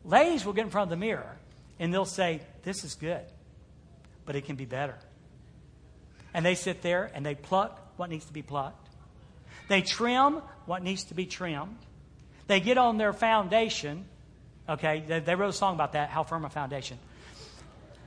[0.05, 1.37] Ladies will get in front of the mirror
[1.79, 3.25] and they'll say, This is good,
[4.25, 4.97] but it can be better.
[6.33, 8.89] And they sit there and they pluck what needs to be plucked.
[9.69, 11.77] They trim what needs to be trimmed.
[12.47, 14.05] They get on their foundation.
[14.67, 16.97] Okay, they, they wrote a song about that, How Firm a Foundation.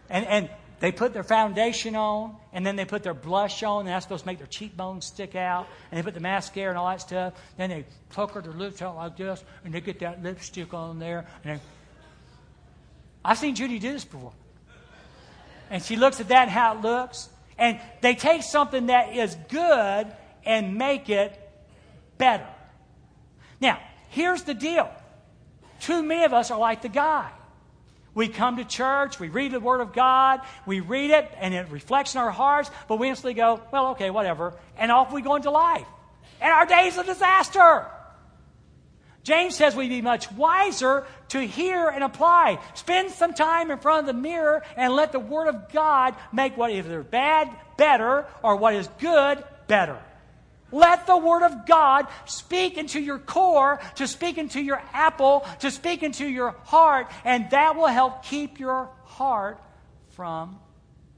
[0.09, 3.89] And, and they put their foundation on, and then they put their blush on, and
[3.89, 5.67] that's supposed to make their cheekbones stick out.
[5.91, 7.35] And they put the mascara and all that stuff.
[7.57, 11.27] Then they pucker their lips out like this, and they get that lipstick on there.
[11.45, 11.63] And they...
[13.25, 14.33] I've seen Judy do this before.
[15.71, 17.29] And she looks at that and how it looks.
[17.59, 20.07] And they take something that is good
[20.45, 21.39] and make it
[22.19, 22.47] better.
[23.61, 24.91] Now, here's the deal.
[25.81, 27.31] Too many of us are like the guy.
[28.15, 31.69] We come to church, we read the Word of God, we read it, and it
[31.71, 35.35] reflects in our hearts, but we instantly go, well, okay, whatever, and off we go
[35.35, 35.87] into life.
[36.41, 37.87] And our day's a disaster.
[39.27, 42.61] James says we'd be much wiser to hear and apply.
[42.75, 46.57] Spend some time in front of the mirror and let the Word of God make
[46.57, 49.99] what is bad better or what is good better.
[50.71, 55.73] Let the Word of God speak into your core, to speak into your apple, to
[55.73, 59.61] speak into your heart, and that will help keep your heart
[60.11, 60.61] from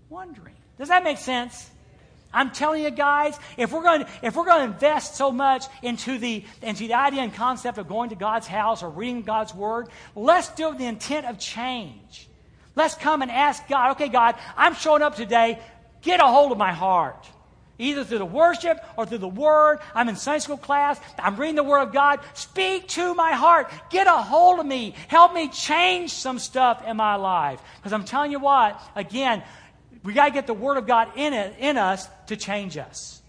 [0.08, 0.56] wandering.
[0.78, 1.70] Does that make sense?
[2.32, 5.64] I'm telling you guys, if we're going to, if we're going to invest so much
[5.82, 9.54] into the, into the idea and concept of going to God's house or reading God's
[9.54, 12.28] Word, let's do it with the intent of change.
[12.76, 15.58] Let's come and ask God, okay, God, I'm showing up today.
[16.02, 17.26] Get a hold of my heart
[17.78, 19.78] either through the worship or through the Word.
[19.94, 21.00] I'm in Sunday school class.
[21.18, 22.20] I'm reading the Word of God.
[22.34, 23.70] Speak to my heart.
[23.90, 24.94] Get a hold of me.
[25.06, 27.60] Help me change some stuff in my life.
[27.76, 29.42] Because I'm telling you what, again,
[30.04, 33.20] we got to get the Word of God in, it, in us to change us.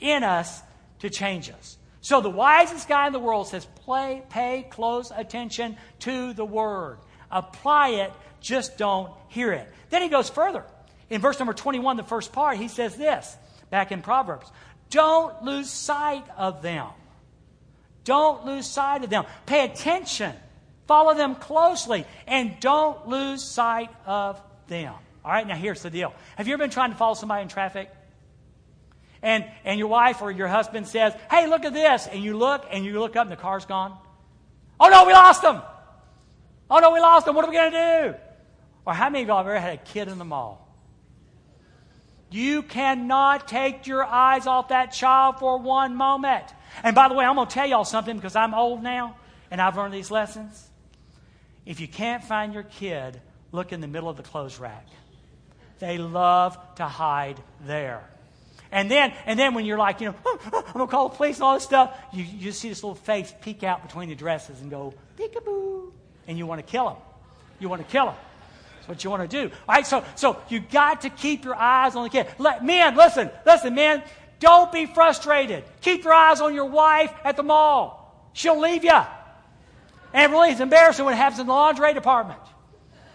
[0.00, 0.62] In us
[1.00, 1.78] to change us.
[2.00, 6.98] So the wisest guy in the world says, Play, pay close attention to the Word.
[7.30, 9.68] Apply it, just don't hear it.
[9.90, 10.64] Then he goes further.
[11.10, 13.36] In verse number 21, the first part, he says this
[13.70, 14.50] back in Proverbs.
[14.90, 16.88] Don't lose sight of them.
[18.04, 19.24] Don't lose sight of them.
[19.44, 20.32] Pay attention.
[20.86, 22.06] Follow them closely.
[22.26, 24.94] And don't lose sight of them.
[25.24, 26.14] All right, now here's the deal.
[26.36, 27.90] Have you ever been trying to follow somebody in traffic?
[29.22, 32.06] And, and your wife or your husband says, Hey, look at this.
[32.06, 33.96] And you look and you look up and the car's gone.
[34.78, 35.60] Oh no, we lost them.
[36.70, 37.34] Oh no, we lost them.
[37.34, 38.14] What are we going to do?
[38.86, 40.64] Or how many of y'all have ever had a kid in the mall?
[42.30, 46.44] You cannot take your eyes off that child for one moment.
[46.82, 49.16] And by the way, I'm going to tell y'all something because I'm old now
[49.50, 50.68] and I've learned these lessons.
[51.64, 54.86] If you can't find your kid, look in the middle of the clothes rack.
[55.78, 58.02] They love to hide there.
[58.70, 60.14] And then, and then when you're like, you know,
[60.44, 62.94] I'm going to call the police and all this stuff, you, you see this little
[62.94, 65.90] face peek out between the dresses and go, peekaboo.
[66.26, 66.96] And you want to kill him.
[67.60, 68.14] You want to kill him
[68.76, 69.54] That's what you want to do.
[69.68, 72.26] All right, so, so you got to keep your eyes on the kid.
[72.38, 74.02] Let, men, listen, listen, men,
[74.38, 75.64] don't be frustrated.
[75.80, 78.30] Keep your eyes on your wife at the mall.
[78.34, 79.00] She'll leave you.
[80.12, 82.40] And really, it's embarrassing when it happens in the lingerie department.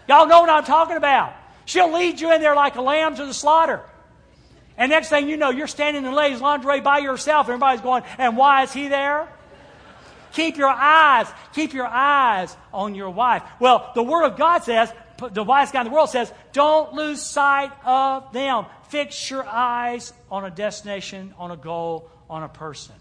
[0.08, 1.32] Y'all know what I'm talking about.
[1.64, 3.80] She'll lead you in there like a lamb to the slaughter.
[4.76, 7.46] And next thing you know, you're standing in ladies' lingerie by yourself.
[7.46, 9.28] Everybody's going, and why is he there?
[10.32, 13.44] Keep your eyes, keep your eyes on your wife.
[13.60, 14.92] Well, the Word of God says,
[15.32, 18.66] the wisest guy in the world says, don't lose sight of them.
[18.88, 22.96] Fix your eyes on a destination, on a goal, on a person.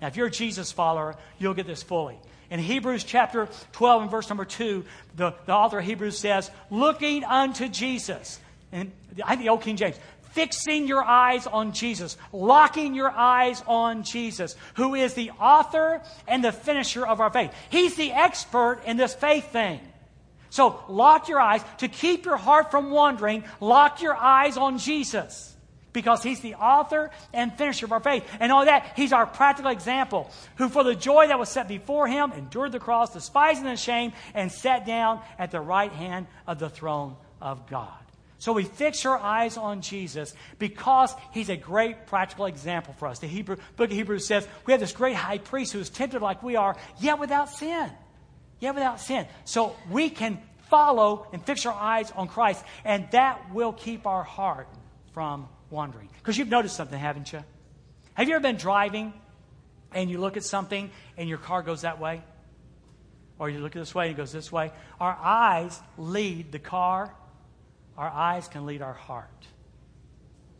[0.00, 2.18] Now, if you're a Jesus follower, you'll get this fully.
[2.50, 4.84] In Hebrews chapter 12 and verse number 2,
[5.16, 8.38] the, the author of Hebrews says, looking unto Jesus.
[8.70, 8.92] And
[9.24, 9.96] I think the old King James,
[10.32, 16.44] fixing your eyes on Jesus, locking your eyes on Jesus, who is the author and
[16.44, 17.52] the finisher of our faith.
[17.70, 19.80] He's the expert in this faith thing.
[20.50, 21.62] So lock your eyes.
[21.78, 25.53] To keep your heart from wandering, lock your eyes on Jesus.
[25.94, 28.24] Because he's the author and finisher of our faith.
[28.38, 32.06] And all that, he's our practical example, who for the joy that was set before
[32.06, 36.58] him endured the cross, despising the shame, and sat down at the right hand of
[36.58, 37.94] the throne of God.
[38.38, 43.20] So we fix our eyes on Jesus because he's a great practical example for us.
[43.20, 46.20] The Hebrew, book of Hebrews says we have this great high priest who is tempted
[46.20, 47.90] like we are, yet without sin.
[48.60, 49.26] Yet without sin.
[49.46, 54.24] So we can follow and fix our eyes on Christ, and that will keep our
[54.24, 54.68] heart
[55.12, 56.08] from wandering.
[56.18, 57.44] Because you've noticed something, haven't you?
[58.14, 59.12] Have you ever been driving
[59.92, 62.22] and you look at something and your car goes that way?
[63.38, 64.70] Or you look this way and it goes this way?
[65.00, 67.12] Our eyes lead the car,
[67.98, 69.28] our eyes can lead our heart.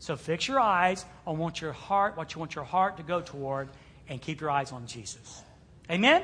[0.01, 3.23] So fix your eyes on what your heart, what you want your heart to go
[3.23, 3.71] toward,
[4.09, 5.43] and keep your eyes on Jesus.
[5.91, 6.23] Amen?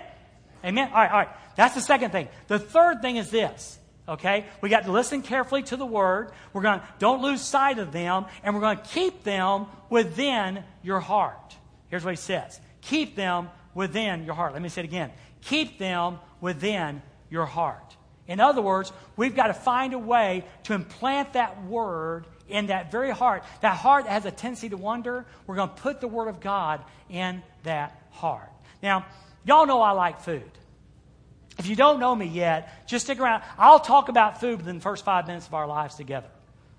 [0.64, 0.88] Amen?
[0.88, 1.28] All right, all right.
[1.56, 2.28] That's the second thing.
[2.48, 3.78] The third thing is this.
[4.10, 4.44] Okay?
[4.60, 6.32] We got to listen carefully to the word.
[6.52, 10.64] We're going to don't lose sight of them, and we're going to keep them within
[10.82, 11.56] your heart.
[11.88, 12.60] Here's what he says.
[12.82, 14.52] Keep them within your heart.
[14.52, 15.12] Let me say it again.
[15.42, 17.96] Keep them within your heart.
[18.26, 22.90] In other words, we've got to find a way to implant that word in that
[22.90, 23.44] very heart.
[23.60, 26.40] That heart that has a tendency to wonder, we're going to put the word of
[26.40, 28.50] God in that heart.
[28.82, 29.06] Now,
[29.44, 30.50] y'all know I like food.
[31.60, 33.42] If you don't know me yet, just stick around.
[33.58, 36.30] I'll talk about food within the first five minutes of our lives together.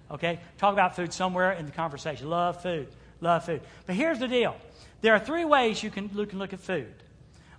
[0.09, 0.39] Okay?
[0.57, 2.27] Talk about food somewhere in the conversation.
[2.31, 2.87] Love food.
[3.19, 3.61] Love food.
[3.85, 4.55] But here's the deal
[5.01, 6.91] there are three ways you can, you can look at food.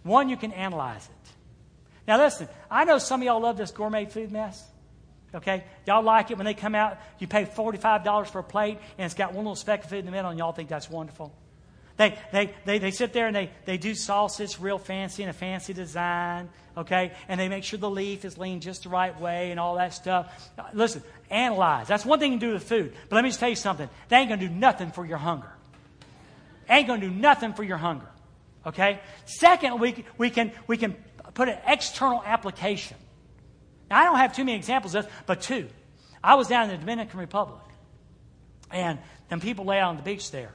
[0.02, 1.32] One, you can analyze it.
[2.08, 4.60] Now, listen, I know some of y'all love this gourmet food mess.
[5.32, 5.62] Okay?
[5.86, 9.14] Y'all like it when they come out, you pay $45 for a plate, and it's
[9.14, 11.32] got one little speck of food in the middle, and y'all think that's wonderful.
[12.02, 15.32] They, they, they, they sit there and they, they do sausage real fancy in a
[15.32, 17.12] fancy design, okay?
[17.28, 19.94] And they make sure the leaf is leaned just the right way and all that
[19.94, 20.50] stuff.
[20.72, 21.86] Listen, analyze.
[21.86, 22.92] That's one thing you can do with food.
[23.08, 23.88] But let me just tell you something.
[24.08, 25.52] They ain't going to do nothing for your hunger.
[26.68, 28.08] Ain't going to do nothing for your hunger,
[28.66, 29.00] okay?
[29.26, 30.96] Second, we, we, can, we can
[31.34, 32.96] put an external application.
[33.90, 35.68] Now, I don't have too many examples of this, but two.
[36.24, 37.60] I was down in the Dominican Republic,
[38.72, 40.52] and them people lay out on the beach there.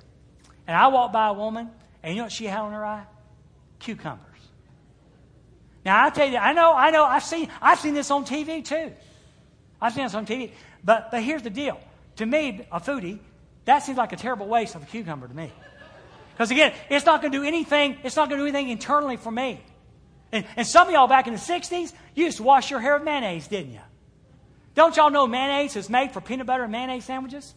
[0.67, 1.69] And I walked by a woman,
[2.03, 3.05] and you know what she had on her eye?
[3.79, 4.23] Cucumbers.
[5.85, 8.63] Now I tell you, I know, I know, I've seen, I've seen this on TV
[8.63, 8.91] too.
[9.81, 10.51] I've seen this on TV.
[10.83, 11.79] But but here's the deal.
[12.17, 13.19] To me, a foodie,
[13.65, 15.51] that seems like a terrible waste of a cucumber to me.
[16.33, 19.17] Because again, it's not going to do anything, it's not going to do anything internally
[19.17, 19.61] for me.
[20.31, 22.95] And, and some of y'all back in the 60s, you used to wash your hair
[22.95, 23.81] with mayonnaise, didn't you?
[24.75, 27.55] Don't y'all know mayonnaise is made for peanut butter and mayonnaise sandwiches?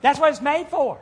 [0.00, 1.00] That's what it's made for.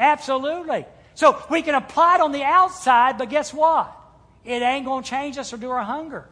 [0.00, 0.86] Absolutely.
[1.14, 3.94] So we can apply it on the outside, but guess what?
[4.44, 6.26] It ain't going to change us or do our hunger.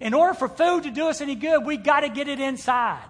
[0.00, 3.02] In order for food to do us any good, we got to get it inside.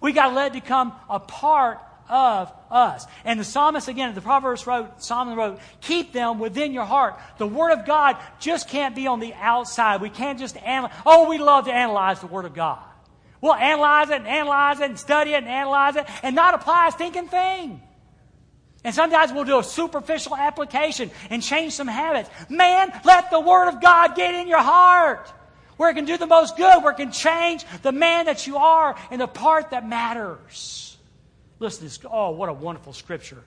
[0.00, 3.04] We got to let it become a part of us.
[3.24, 7.18] And the psalmist, again, the Proverbs wrote, Solomon wrote, keep them within your heart.
[7.38, 10.00] The Word of God just can't be on the outside.
[10.00, 10.94] We can't just analyze.
[11.04, 12.78] Oh, we love to analyze the Word of God.
[13.40, 16.88] We'll analyze it and analyze it and study it and analyze it and not apply
[16.88, 17.80] a stinking thing.
[18.82, 22.30] And sometimes we'll do a superficial application and change some habits.
[22.48, 25.30] Man, let the Word of God get in your heart.
[25.76, 28.56] Where it can do the most good, where it can change the man that you
[28.56, 30.98] are and the part that matters.
[31.58, 31.98] Listen to this.
[32.10, 33.42] Oh, what a wonderful scripture.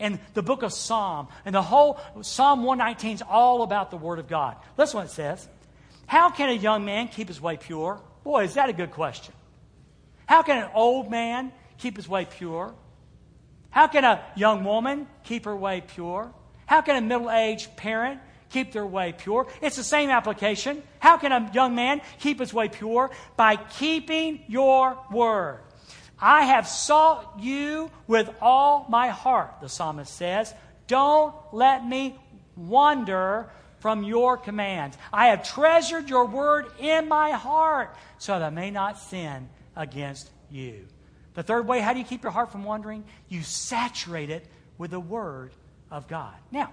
[0.00, 4.18] And the book of Psalm, and the whole Psalm 119 is all about the Word
[4.18, 4.56] of God.
[4.76, 5.48] Listen what it says.
[6.06, 8.00] How can a young man keep his way pure?
[8.22, 9.34] Boy, is that a good question.
[10.26, 12.74] How can an old man keep his way pure?
[13.74, 16.32] How can a young woman keep her way pure?
[16.64, 19.48] How can a middle aged parent keep their way pure?
[19.60, 20.80] It's the same application.
[21.00, 23.10] How can a young man keep his way pure?
[23.36, 25.58] By keeping your word.
[26.20, 30.54] I have sought you with all my heart, the psalmist says.
[30.86, 32.16] Don't let me
[32.54, 34.96] wander from your commands.
[35.12, 40.30] I have treasured your word in my heart so that I may not sin against
[40.48, 40.86] you.
[41.34, 43.04] The third way, how do you keep your heart from wandering?
[43.28, 44.46] You saturate it
[44.78, 45.52] with the Word
[45.90, 46.34] of God.
[46.50, 46.72] Now,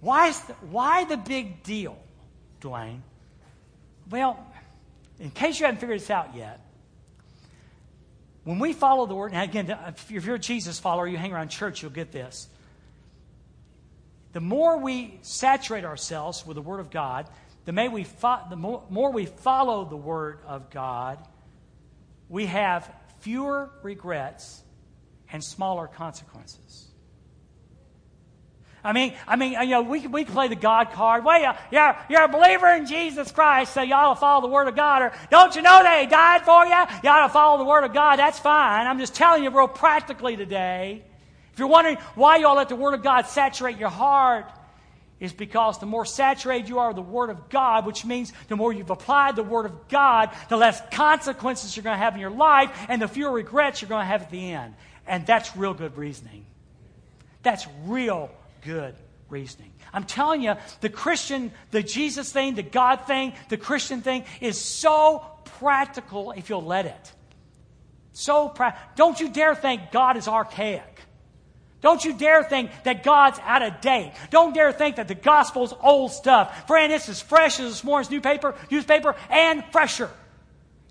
[0.00, 1.98] why, is the, why the big deal,
[2.60, 3.00] Dwayne?
[4.10, 4.44] Well,
[5.18, 6.60] in case you haven't figured this out yet,
[8.44, 11.48] when we follow the Word, and again, if you're a Jesus follower, you hang around
[11.48, 12.48] church, you'll get this.
[14.32, 17.26] The more we saturate ourselves with the Word of God,
[17.64, 21.18] the, may we fo- the more, more we follow the Word of God,
[22.34, 24.60] we have fewer regrets
[25.30, 26.88] and smaller consequences.
[28.82, 31.24] I mean, I mean, you know, we we can play the God card.
[31.24, 34.52] Well, you're, you're, you're a believer in Jesus Christ, so you ought to follow the
[34.52, 35.02] Word of God.
[35.02, 37.00] Or don't you know that He died for you?
[37.04, 38.16] You ought to follow the Word of God.
[38.16, 38.88] That's fine.
[38.88, 41.04] I'm just telling you real practically today.
[41.52, 44.50] If you're wondering why you all let the Word of God saturate your heart,
[45.20, 48.56] is because the more saturated you are with the Word of God, which means the
[48.56, 52.20] more you've applied the Word of God, the less consequences you're going to have in
[52.20, 54.74] your life, and the fewer regrets you're going to have at the end.
[55.06, 56.44] And that's real good reasoning.
[57.42, 58.30] That's real
[58.62, 58.94] good
[59.28, 59.70] reasoning.
[59.92, 64.60] I'm telling you, the Christian, the Jesus thing, the God thing, the Christian thing is
[64.60, 65.24] so
[65.58, 67.12] practical if you'll let it.
[68.12, 68.88] So practical.
[68.96, 70.93] Don't you dare think God is archaic.
[71.84, 74.12] Don't you dare think that God's out of date.
[74.30, 76.66] Don't dare think that the gospel's old stuff.
[76.66, 80.10] Friend, it's as fresh as this morning's newspaper, newspaper and fresher.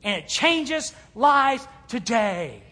[0.04, 2.64] And it changes lives today.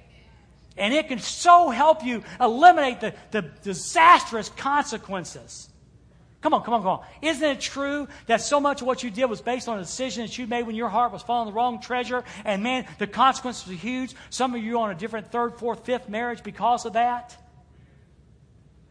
[0.77, 5.67] And it can so help you eliminate the, the disastrous consequences
[6.41, 7.05] Come on, come on, come on.
[7.21, 10.25] Isn't it true that so much of what you did was based on a decision
[10.25, 12.23] that you made when your heart was following the wrong treasure?
[12.43, 14.15] And man, the consequences were huge.
[14.31, 17.37] Some of you are on a different third, fourth, fifth marriage because of that.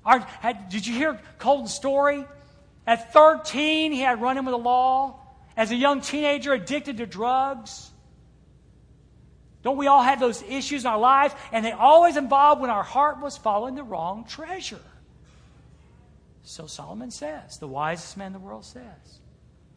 [0.05, 2.25] Are, had, did you hear Colton's story?
[2.87, 5.21] At 13, he had run in with the law.
[5.57, 7.91] As a young teenager, addicted to drugs.
[9.63, 11.35] Don't we all have those issues in our lives?
[11.53, 14.81] And they always involved when our heart was following the wrong treasure.
[16.43, 19.21] So Solomon says, the wisest man in the world says,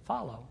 [0.05, 0.47] follow,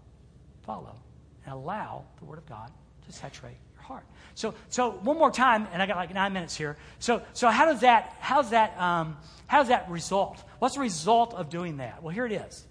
[0.62, 0.96] follow,
[1.44, 2.70] and allow the Word of God
[3.06, 4.04] to saturate heart.
[4.34, 6.76] So, so one more time, and I got like nine minutes here.
[6.98, 9.16] So, so how does that, how's that, um,
[9.46, 10.42] how does that result?
[10.58, 12.02] What's the result of doing that?
[12.02, 12.66] Well, here it is.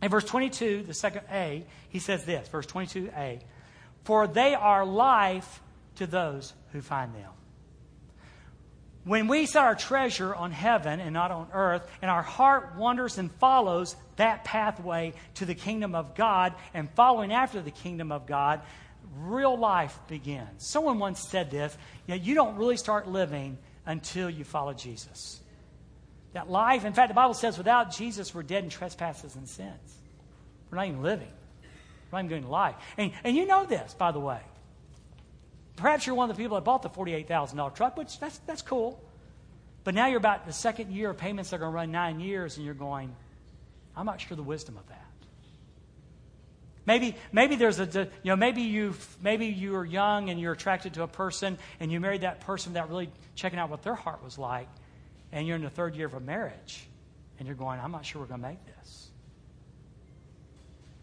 [0.00, 3.40] In verse 22, the second A, he says this, verse 22a,
[4.04, 5.60] for they are life
[5.96, 7.30] to those who find them.
[9.04, 13.16] When we set our treasure on heaven and not on earth, and our heart wanders
[13.16, 18.26] and follows that pathway to the kingdom of God and following after the kingdom of
[18.26, 18.60] God,
[19.16, 20.66] real life begins.
[20.66, 25.40] Someone once said this you, know, you don't really start living until you follow Jesus.
[26.34, 29.98] That life, in fact, the Bible says without Jesus, we're dead in trespasses and sins.
[30.70, 31.32] We're not even living,
[32.10, 32.74] we're not even doing life.
[32.96, 34.40] And, and you know this, by the way.
[35.76, 39.00] Perhaps you're one of the people that bought the $48,000 truck, which that's, that's cool.
[39.84, 42.20] But now you're about the second year of payments that are going to run nine
[42.20, 43.14] years, and you're going,
[43.96, 45.07] I'm not sure the wisdom of that.
[46.88, 47.84] Maybe, maybe there's a,
[48.22, 51.92] you know, maybe you, maybe you are young and you're attracted to a person, and
[51.92, 54.68] you married that person without really checking out what their heart was like,
[55.30, 56.88] and you're in the third year of a marriage,
[57.38, 59.08] and you're going, I'm not sure we're going to make this.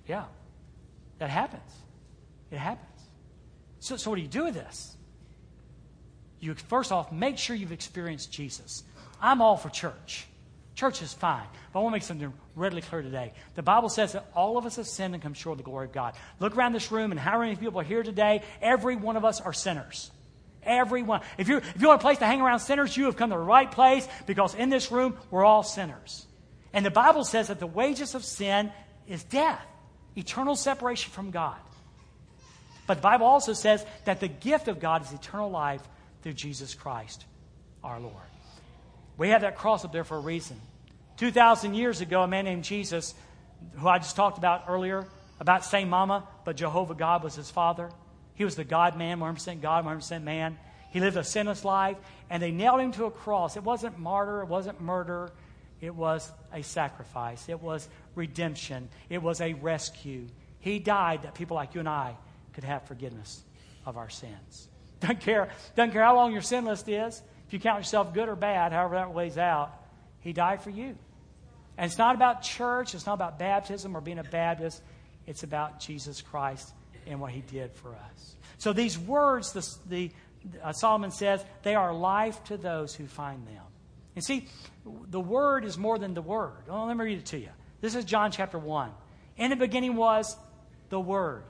[0.07, 0.23] Yeah,
[1.19, 1.71] that happens.
[2.49, 2.99] It happens.
[3.79, 4.97] So, so what do you do with this?
[6.39, 8.83] You first off make sure you've experienced Jesus.
[9.21, 10.25] I'm all for church.
[10.75, 11.45] Church is fine.
[11.71, 13.31] But I want to make something readily clear today.
[13.55, 15.85] The Bible says that all of us have sinned and come short of the glory
[15.85, 16.15] of God.
[16.39, 18.43] Look around this room and how many people are here today?
[18.61, 20.11] Every one of us are sinners.
[20.63, 21.21] Everyone.
[21.37, 23.35] If you're, if you want a place to hang around sinners, you have come to
[23.35, 26.25] the right place because in this room we're all sinners.
[26.73, 28.69] And the Bible says that the wages of sin
[29.07, 29.65] is death,
[30.17, 31.55] eternal separation from God.
[32.85, 35.81] But the Bible also says that the gift of God is eternal life
[36.21, 37.23] through Jesus Christ,
[37.81, 38.13] our Lord.
[39.17, 40.59] We have that cross up there for a reason.
[41.17, 43.13] 2,000 years ago, a man named Jesus,
[43.77, 45.07] who I just talked about earlier,
[45.39, 47.89] about same mama, but Jehovah God was his father.
[48.35, 50.57] He was the God man, 100% God, 100% man.
[50.91, 51.97] He lived a sinless life,
[52.29, 53.55] and they nailed him to a cross.
[53.55, 55.31] It wasn't martyr, it wasn't murder,
[55.81, 60.27] it was a sacrifice, it was redemption, it was a rescue.
[60.59, 62.15] He died that people like you and I
[62.53, 63.43] could have forgiveness
[63.85, 64.67] of our sins.
[65.01, 67.21] Doesn't care, doesn't care how long your sin list is.
[67.47, 69.71] If you count yourself good or bad, however that weighs out,
[70.21, 70.95] He died for you.
[71.77, 74.81] And it's not about church, it's not about baptism or being a Baptist.
[75.27, 76.73] It's about Jesus Christ
[77.07, 78.35] and what He did for us.
[78.57, 80.11] So these words, the, the
[80.63, 83.63] uh, Solomon says, they are life to those who find them.
[84.15, 84.47] And see,
[85.09, 86.53] the word is more than the word.
[86.67, 87.49] Well, let me read it to you.
[87.81, 88.89] This is John chapter 1.
[89.37, 90.35] In the beginning was
[90.89, 91.43] the Word.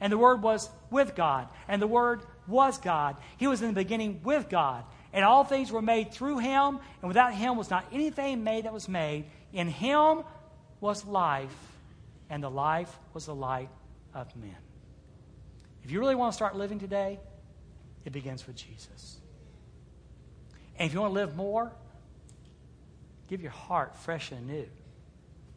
[0.00, 1.48] And the Word was with God.
[1.68, 3.16] And the Word was God.
[3.38, 4.84] He was in the beginning with God.
[5.12, 8.72] And all things were made through him, and without him was not anything made that
[8.72, 9.24] was made.
[9.52, 10.22] In him
[10.80, 11.54] was life,
[12.28, 13.70] and the life was the light
[14.14, 14.56] of men.
[15.84, 17.18] If you really want to start living today,
[18.04, 19.18] it begins with Jesus.
[20.78, 21.72] And if you want to live more,
[23.28, 24.66] give your heart fresh and new.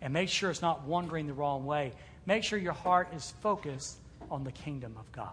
[0.02, 1.94] And make sure it's not wandering the wrong way.
[2.26, 3.98] Make sure your heart is focused
[4.30, 5.30] on the kingdom of God.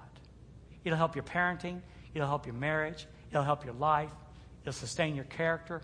[0.85, 1.81] It'll help your parenting,
[2.14, 4.11] it'll help your marriage, it'll help your life,
[4.62, 5.83] it'll sustain your character,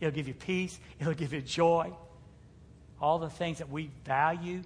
[0.00, 1.92] it'll give you peace, it'll give you joy.
[3.00, 4.62] All the things that we value,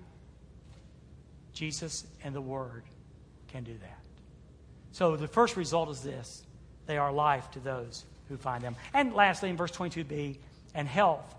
[1.53, 2.85] Jesus and the Word
[3.49, 3.99] can do that.
[4.93, 6.43] So the first result is this
[6.87, 8.77] they are life to those who find them.
[8.95, 10.39] And lastly, in verse 22b,
[10.75, 11.35] and health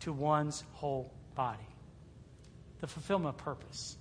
[0.00, 1.58] to one's whole body.
[2.80, 3.96] The fulfillment of purpose.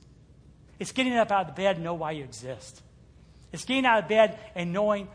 [0.80, 2.82] It's getting up out of bed and know why you exist.
[3.52, 5.08] It's getting out of bed and knowing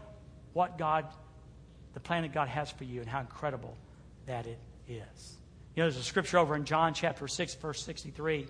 [0.56, 1.04] what God,
[1.92, 3.76] the plan that God has for you, and how incredible
[4.24, 5.36] that it is.
[5.74, 8.46] You know, there's a scripture over in John chapter 6, verse 63.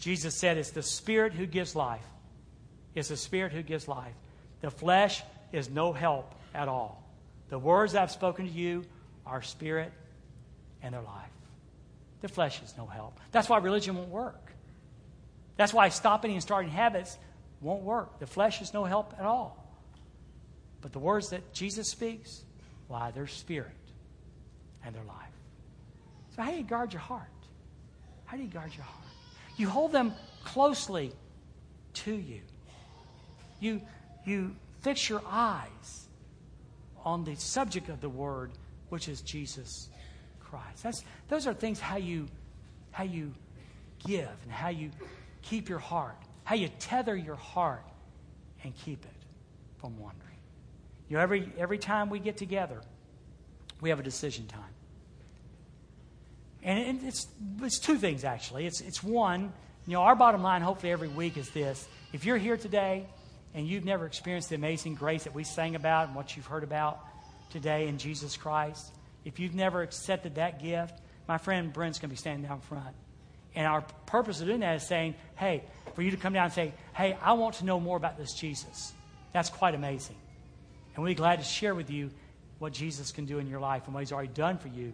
[0.00, 2.04] Jesus said, It's the Spirit who gives life.
[2.96, 4.12] It's the Spirit who gives life.
[4.60, 7.00] The flesh is no help at all.
[7.48, 8.84] The words I've spoken to you
[9.24, 9.92] are spirit
[10.82, 11.30] and they're life.
[12.22, 13.20] The flesh is no help.
[13.30, 14.52] That's why religion won't work.
[15.56, 17.16] That's why stopping and starting habits
[17.60, 18.18] won't work.
[18.18, 19.63] The flesh is no help at all.
[20.84, 22.44] But the words that Jesus speaks,
[22.88, 23.72] why, they're spirit
[24.84, 25.16] and they're life.
[26.36, 27.22] So, how do you guard your heart?
[28.26, 29.06] How do you guard your heart?
[29.56, 30.12] You hold them
[30.44, 31.10] closely
[31.94, 32.42] to you.
[33.60, 33.80] You,
[34.26, 36.06] you fix your eyes
[37.02, 38.50] on the subject of the word,
[38.90, 39.88] which is Jesus
[40.38, 40.82] Christ.
[40.82, 42.28] That's, those are things how you,
[42.90, 43.32] how you
[44.06, 44.90] give and how you
[45.40, 47.86] keep your heart, how you tether your heart
[48.62, 49.22] and keep it
[49.78, 50.23] from wandering.
[51.14, 52.80] Know, every, every time we get together,
[53.80, 54.62] we have a decision time.
[56.64, 57.28] And it's,
[57.62, 58.66] it's two things, actually.
[58.66, 59.52] It's, it's one,
[59.86, 61.86] you know, our bottom line, hopefully, every week is this.
[62.12, 63.06] If you're here today
[63.54, 66.64] and you've never experienced the amazing grace that we sang about and what you've heard
[66.64, 66.98] about
[67.50, 68.92] today in Jesus Christ,
[69.24, 72.96] if you've never accepted that gift, my friend Brent's going to be standing down front.
[73.54, 75.62] And our purpose of doing that is saying, hey,
[75.94, 78.32] for you to come down and say, hey, I want to know more about this
[78.32, 78.92] Jesus.
[79.32, 80.16] That's quite amazing.
[80.94, 82.10] And we'll be glad to share with you
[82.58, 84.92] what Jesus can do in your life and what he's already done for you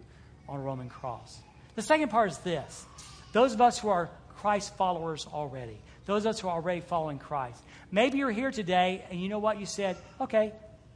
[0.49, 1.39] on a Roman cross.
[1.75, 2.85] The second part is this
[3.33, 7.19] those of us who are Christ followers already, those of us who are already following
[7.19, 7.61] Christ.
[7.91, 9.59] Maybe you're here today and you know what?
[9.59, 10.53] You said, okay,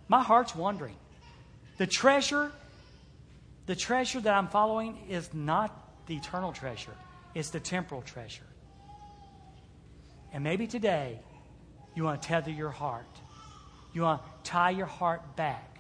[0.08, 0.96] my heart's wandering.
[1.78, 2.52] The treasure,
[3.66, 5.72] the treasure that I'm following is not
[6.08, 6.96] the eternal treasure,
[7.34, 8.44] it's the temporal treasure.
[10.34, 11.20] And maybe today
[11.96, 13.06] you want to tether your heart.
[13.96, 15.80] You want to tie your heart back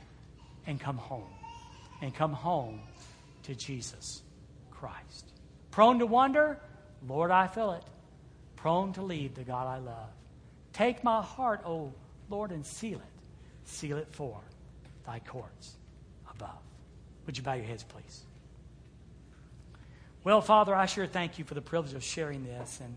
[0.65, 1.27] and come home.
[2.01, 2.79] And come home
[3.43, 4.21] to Jesus
[4.71, 5.33] Christ.
[5.69, 6.57] Prone to wonder?
[7.05, 7.83] Lord, I feel it.
[8.55, 10.09] Prone to leave the God I love.
[10.71, 11.91] Take my heart, O
[12.29, 13.25] Lord, and seal it.
[13.65, 14.39] Seal it for
[15.05, 15.75] thy courts
[16.31, 16.61] above.
[17.25, 18.23] Would you bow your heads, please?
[20.23, 22.79] Well, Father, I sure thank you for the privilege of sharing this.
[22.81, 22.95] And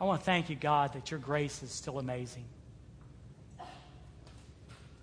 [0.00, 2.44] I want to thank you, God, that your grace is still amazing.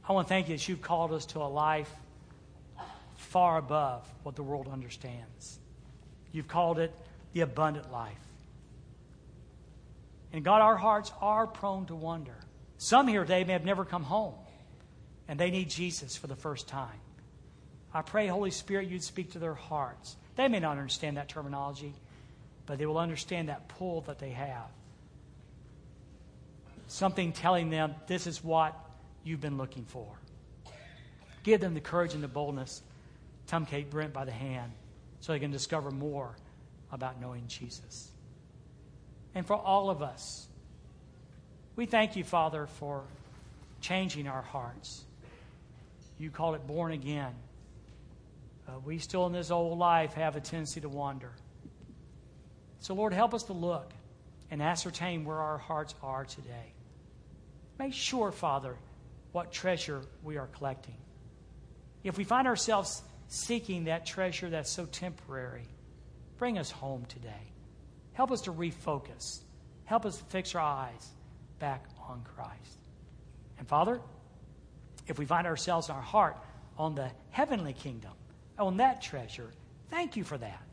[0.07, 1.91] I want to thank you that you've called us to a life
[3.15, 5.59] far above what the world understands.
[6.31, 6.93] You've called it
[7.31, 8.13] the abundant life.
[10.31, 12.35] And God, our hearts are prone to wonder.
[12.77, 14.33] Some here today may have never come home,
[15.27, 16.99] and they need Jesus for the first time.
[17.93, 20.17] I pray, Holy Spirit, you'd speak to their hearts.
[20.35, 21.93] They may not understand that terminology,
[22.65, 24.69] but they will understand that pull that they have.
[26.93, 28.79] Something telling them this is what
[29.23, 30.05] you've been looking for.
[31.41, 32.83] Give them the courage and the boldness.
[33.47, 34.71] Tom Kate Brent by the hand
[35.19, 36.35] so they can discover more
[36.91, 38.11] about knowing Jesus.
[39.33, 40.47] And for all of us,
[41.75, 43.05] we thank you, Father, for
[43.81, 45.03] changing our hearts.
[46.19, 47.33] You call it born again.
[48.67, 51.31] Uh, we still in this old life have a tendency to wander.
[52.81, 53.91] So, Lord, help us to look
[54.51, 56.73] and ascertain where our hearts are today.
[57.79, 58.75] Make sure, Father,
[59.31, 60.95] what treasure we are collecting.
[62.03, 65.67] If we find ourselves seeking that treasure that's so temporary,
[66.37, 67.51] bring us home today.
[68.13, 69.39] Help us to refocus.
[69.85, 71.09] Help us to fix our eyes
[71.59, 72.79] back on Christ.
[73.57, 73.99] And Father,
[75.07, 76.37] if we find ourselves in our heart
[76.77, 78.11] on the heavenly kingdom,
[78.59, 79.51] on that treasure,
[79.89, 80.63] thank you for that.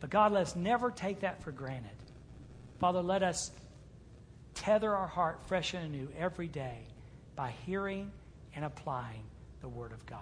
[0.00, 1.90] But God, let us never take that for granted.
[2.78, 3.50] Father, let us
[4.54, 6.86] tether our heart fresh and anew every day
[7.36, 8.10] by hearing
[8.54, 9.24] and applying
[9.60, 10.20] the Word of God.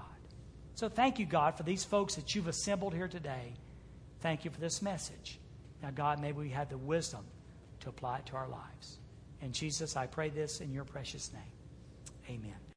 [0.75, 3.53] So thank you, God, for these folks that you've assembled here today.
[4.21, 5.39] Thank you for this message.
[5.83, 7.25] Now, God, may we have the wisdom
[7.81, 8.99] to apply it to our lives.
[9.43, 12.39] And Jesus, I pray this in your precious name.
[12.39, 12.63] Amen.